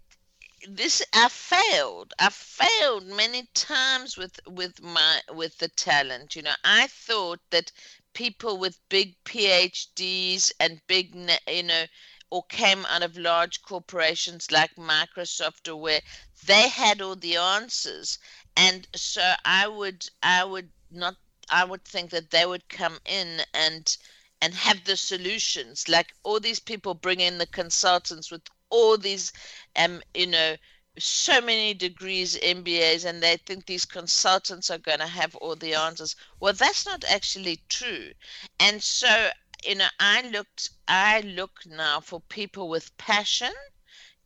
this 0.68 1.04
I 1.14 1.30
failed. 1.30 2.14
I 2.18 2.30
failed 2.30 3.06
many 3.06 3.48
times 3.54 4.18
with 4.18 4.40
with 4.48 4.82
my 4.82 5.22
with 5.34 5.60
the 5.60 5.68
talent. 5.68 6.36
You 6.36 6.42
know, 6.44 6.56
I 6.64 6.88
thought 6.88 7.42
that 7.52 7.72
people 8.14 8.58
with 8.58 8.80
big 8.90 9.16
PhDs 9.26 10.52
and 10.60 10.82
big 10.88 11.16
you 11.48 11.64
know 11.64 11.86
or 12.32 12.44
came 12.48 12.86
out 12.88 13.04
of 13.04 13.18
large 13.18 13.62
corporations 13.62 14.52
like 14.52 14.76
Microsoft 14.76 15.68
or 15.72 15.76
where 15.76 16.02
they 16.46 16.70
had 16.70 17.02
all 17.02 17.16
the 17.16 17.38
answers. 17.38 18.18
And 18.58 18.88
so 18.96 19.34
I 19.46 19.68
would 19.68 20.08
I 20.24 20.44
would 20.44 20.72
not 20.90 21.16
I 21.50 21.64
would 21.66 21.84
think 21.86 22.12
that 22.12 22.32
they 22.32 22.46
would 22.46 22.68
come 22.70 23.00
in 23.06 23.42
and 23.54 23.96
and 24.42 24.54
have 24.54 24.84
the 24.86 24.98
solutions. 24.98 25.88
Like 25.90 26.14
all 26.24 26.40
these 26.40 26.60
people 26.60 26.94
bring 26.94 27.20
in 27.20 27.38
the 27.38 27.48
consultants 27.48 28.32
with 28.32 28.42
all 28.70 28.98
these 28.98 29.32
um 29.76 30.02
you 30.14 30.28
know 30.28 30.56
so 30.98 31.42
many 31.42 31.74
degrees 31.74 32.38
MBAs 32.38 33.06
and 33.06 33.22
they 33.22 33.38
think 33.38 33.66
these 33.66 33.86
consultants 33.86 34.70
are 34.70 34.78
going 34.78 35.00
to 35.00 35.08
have 35.08 35.36
all 35.36 35.56
the 35.56 35.74
answers. 35.74 36.16
Well, 36.40 36.54
that's 36.54 36.86
not 36.86 37.04
actually 37.10 37.62
true. 37.70 38.12
And 38.60 38.82
so, 38.82 39.30
you 39.66 39.76
know, 39.76 39.88
I 40.00 40.22
looked 40.30 40.70
I 40.88 41.22
look 41.22 41.60
now 41.66 42.00
for 42.00 42.22
people 42.22 42.70
with 42.70 42.96
passion, 42.98 43.52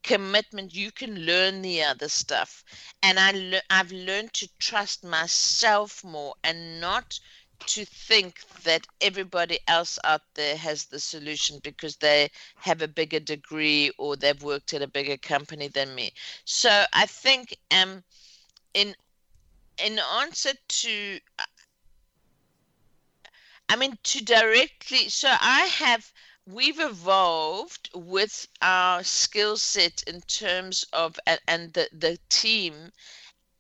commitment. 0.03 0.73
You 0.75 0.91
can 0.91 1.25
learn 1.25 1.62
the 1.62 1.83
other 1.83 2.09
stuff. 2.09 2.63
And 3.01 3.19
I 3.19 3.31
le- 3.31 3.62
I've 3.69 3.91
learned 3.91 4.33
to 4.35 4.49
trust 4.59 5.03
myself 5.03 6.03
more 6.03 6.35
and 6.43 6.79
not 6.81 7.19
to 7.67 7.85
think 7.85 8.41
that 8.63 8.88
everybody 9.01 9.59
else 9.67 9.99
out 10.03 10.21
there 10.35 10.55
has 10.57 10.85
the 10.85 10.99
solution 10.99 11.59
because 11.63 11.97
they 11.97 12.29
have 12.57 12.81
a 12.81 12.88
bigger 12.88 13.19
degree 13.19 13.91
or 13.97 14.15
they've 14.15 14.41
worked 14.41 14.73
at 14.73 14.81
a 14.81 14.88
bigger 14.88 15.17
company 15.17 15.67
than 15.67 15.93
me. 15.95 16.12
So 16.45 16.85
I 16.93 17.05
think 17.05 17.57
um 17.71 18.03
in 18.73 18.95
in 19.83 19.99
answer 19.99 20.51
to 20.67 21.19
I 23.69 23.75
mean 23.75 23.97
to 24.03 24.23
directly 24.23 25.09
so 25.09 25.29
I 25.39 25.65
have 25.65 26.12
we've 26.49 26.79
evolved 26.79 27.89
with 27.93 28.47
our 28.62 29.03
skill 29.03 29.55
set 29.55 30.03
in 30.07 30.21
terms 30.21 30.83
of 30.93 31.19
and 31.47 31.73
the 31.73 31.88
the 31.93 32.17
team 32.29 32.91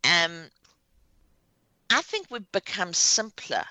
um 0.03 0.49
I 1.91 2.01
think 2.01 2.27
we've 2.29 2.51
become 2.51 2.93
simpler 2.93 3.65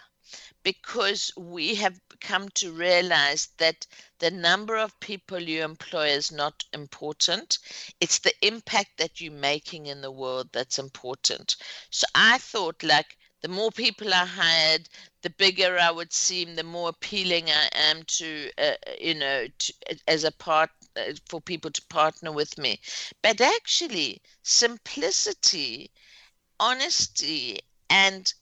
because 0.62 1.32
we 1.36 1.74
have 1.76 2.00
come 2.20 2.48
to 2.50 2.72
realize 2.72 3.48
that 3.58 3.86
the 4.18 4.30
number 4.30 4.76
of 4.76 4.98
people 5.00 5.40
you 5.40 5.64
employ 5.64 6.08
is 6.08 6.32
not 6.32 6.64
important. 6.72 7.58
It's 8.00 8.18
the 8.18 8.34
impact 8.42 8.98
that 8.98 9.20
you're 9.20 9.32
making 9.32 9.86
in 9.86 10.00
the 10.00 10.10
world 10.10 10.50
that's 10.52 10.78
important. 10.78 11.56
So 11.90 12.06
I 12.14 12.38
thought, 12.38 12.82
like, 12.82 13.17
the 13.42 13.48
more 13.48 13.70
people 13.70 14.12
I 14.12 14.24
hired, 14.26 14.88
the 15.22 15.30
bigger 15.30 15.78
I 15.78 15.90
would 15.90 16.12
seem, 16.12 16.54
the 16.56 16.64
more 16.64 16.88
appealing 16.90 17.50
I 17.50 17.68
am 17.74 18.02
to, 18.04 18.50
uh, 18.58 18.74
you 19.00 19.14
know, 19.14 19.46
to, 19.58 19.74
as 20.08 20.24
a 20.24 20.32
part 20.32 20.70
uh, 20.96 21.12
for 21.28 21.40
people 21.40 21.70
to 21.70 21.82
partner 21.86 22.32
with 22.32 22.58
me. 22.58 22.80
But 23.22 23.40
actually, 23.40 24.22
simplicity, 24.42 25.90
honesty, 26.60 27.60
and 27.90 28.32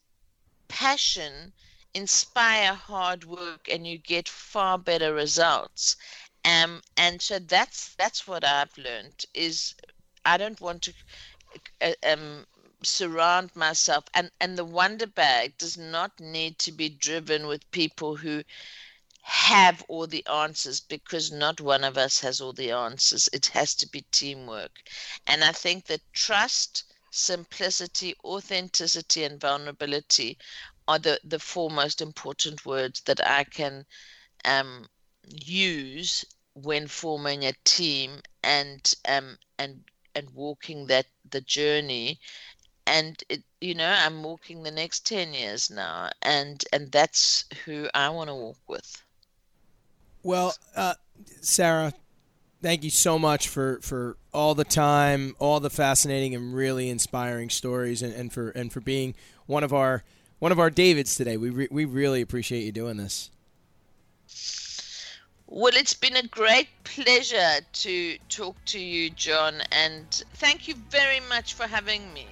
passion 0.69 1.53
inspire 1.95 2.75
hard 2.75 3.25
work 3.25 3.69
and 3.71 3.87
you 3.87 3.99
get 3.99 4.29
far 4.29 4.79
better 4.79 5.15
results 5.15 5.97
um, 6.45 6.83
and 6.97 7.21
so 7.23 7.39
that's 7.39 7.95
that's 7.95 8.27
what 8.29 8.45
i've 8.45 8.77
learned 8.77 9.25
is 9.35 9.75
i 10.25 10.37
don't 10.37 10.61
want 10.61 10.83
to 10.83 10.93
uh, 11.81 11.93
um, 12.07 12.47
surround 12.83 13.55
myself 13.57 14.05
and 14.15 14.31
and 14.41 14.57
the 14.59 14.65
wonder 14.65 15.07
bag 15.07 15.57
does 15.59 15.77
not 15.77 16.19
need 16.21 16.59
to 16.59 16.73
be 16.73 16.89
driven 16.89 17.47
with 17.47 17.71
people 17.71 18.17
who 18.17 18.43
have 19.23 19.83
all 19.89 20.07
the 20.07 20.25
answers 20.27 20.81
because 20.81 21.33
not 21.33 21.61
one 21.61 21.83
of 21.85 21.99
us 21.99 22.21
has 22.21 22.41
all 22.41 22.53
the 22.53 22.71
answers. 22.71 23.29
It 23.33 23.47
has 23.47 23.75
to 23.77 23.89
be 23.89 24.03
teamwork. 24.13 24.83
And 25.27 25.43
i 25.45 25.53
think 25.53 25.87
that 25.87 26.01
trust 26.13 26.85
simplicity 27.11 28.15
authenticity 28.25 29.25
and 29.25 29.41
vulnerability 29.41 30.39
are 30.87 30.99
the, 30.99 31.19
the 31.25 31.39
four 31.39 31.71
most 31.71 32.01
important 32.01 32.65
words 32.65 33.01
that 33.03 33.27
I 33.27 33.45
can 33.45 33.87
um, 34.45 34.89
use 35.27 36.25
when 36.55 36.87
forming 36.87 37.45
a 37.45 37.53
team 37.65 38.21
and 38.43 38.95
um, 39.09 39.39
and 39.59 39.85
and 40.15 40.31
walking 40.31 40.87
that 40.87 41.07
the 41.31 41.41
journey 41.41 42.21
and 42.87 43.23
it, 43.29 43.43
you 43.61 43.75
know 43.75 43.95
i'm 44.01 44.23
walking 44.23 44.63
the 44.63 44.71
next 44.71 45.07
10 45.07 45.35
years 45.35 45.71
now 45.71 46.11
and 46.23 46.65
and 46.73 46.91
that's 46.93 47.45
who 47.65 47.89
i 47.95 48.09
want 48.09 48.29
to 48.29 48.35
walk 48.35 48.59
with 48.69 49.03
well 50.23 50.55
uh, 50.75 50.95
sarah 51.41 51.93
thank 52.63 52.85
you 52.85 52.91
so 52.91 53.19
much 53.19 53.49
for 53.49 53.81
for 53.83 54.17
all 54.33 54.55
the 54.55 54.65
time 54.65 55.35
all 55.39 55.61
the 55.61 55.71
fascinating 55.71 56.35
and 56.35 56.55
really 56.55 56.89
inspiring 56.89 57.51
stories 57.51 58.03
and, 58.03 58.15
and 58.15 58.33
for 58.33 58.51
and 58.51 58.73
for 58.73 58.81
being 58.81 59.15
one 59.47 59.63
of 59.63 59.73
our 59.73 60.03
one 60.39 60.53
of 60.53 60.59
our 60.59 60.71
Davids 60.71 61.15
today. 61.15 61.37
We 61.37 61.51
re- 61.51 61.69
we 61.71 61.85
really 61.85 62.21
appreciate 62.21 62.65
you 62.65 62.73
doing 62.73 62.97
this. 62.97 63.31
Well, 65.49 65.73
it's 65.75 65.95
been 65.95 66.17
a 66.17 66.27
great 66.27 66.69
pleasure 66.85 67.61
to 67.73 68.19
talk 68.29 68.57
to 68.67 68.81
you, 68.81 69.11
John, 69.11 69.63
and 69.71 70.11
thank 70.35 70.67
you 70.67 70.75
very 70.91 71.21
much 71.29 71.55
for 71.55 71.67
having 71.67 72.13
me. 72.13 72.27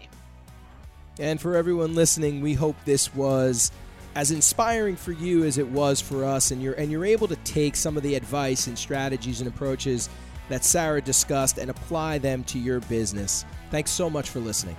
And 1.19 1.41
for 1.41 1.55
everyone 1.57 1.95
listening, 1.95 2.41
we 2.41 2.55
hope 2.55 2.77
this 2.85 3.15
was 3.15 3.71
as 4.15 4.31
inspiring 4.31 4.97
for 4.97 5.13
you 5.13 5.45
as 5.45 5.59
it 5.59 5.69
was 5.69 6.01
for 6.01 6.25
us 6.25 6.51
and 6.51 6.63
you're 6.63 6.75
and 6.75 6.91
you're 6.91 7.05
able 7.05 7.27
to 7.27 7.37
take 7.37 7.75
some 7.75 7.97
of 7.97 8.03
the 8.03 8.15
advice 8.15 8.69
and 8.69 8.79
strategies 8.79 9.41
and 9.41 9.49
approaches 9.49 10.09
that 10.49 10.65
Sarah 10.65 11.01
discussed 11.01 11.59
and 11.59 11.71
apply 11.71 12.19
them 12.19 12.45
to 12.45 12.59
your 12.59 12.81
business. 12.81 13.45
Thanks 13.71 13.91
so 13.91 14.09
much 14.11 14.31
for 14.31 14.41
listening. 14.41 14.77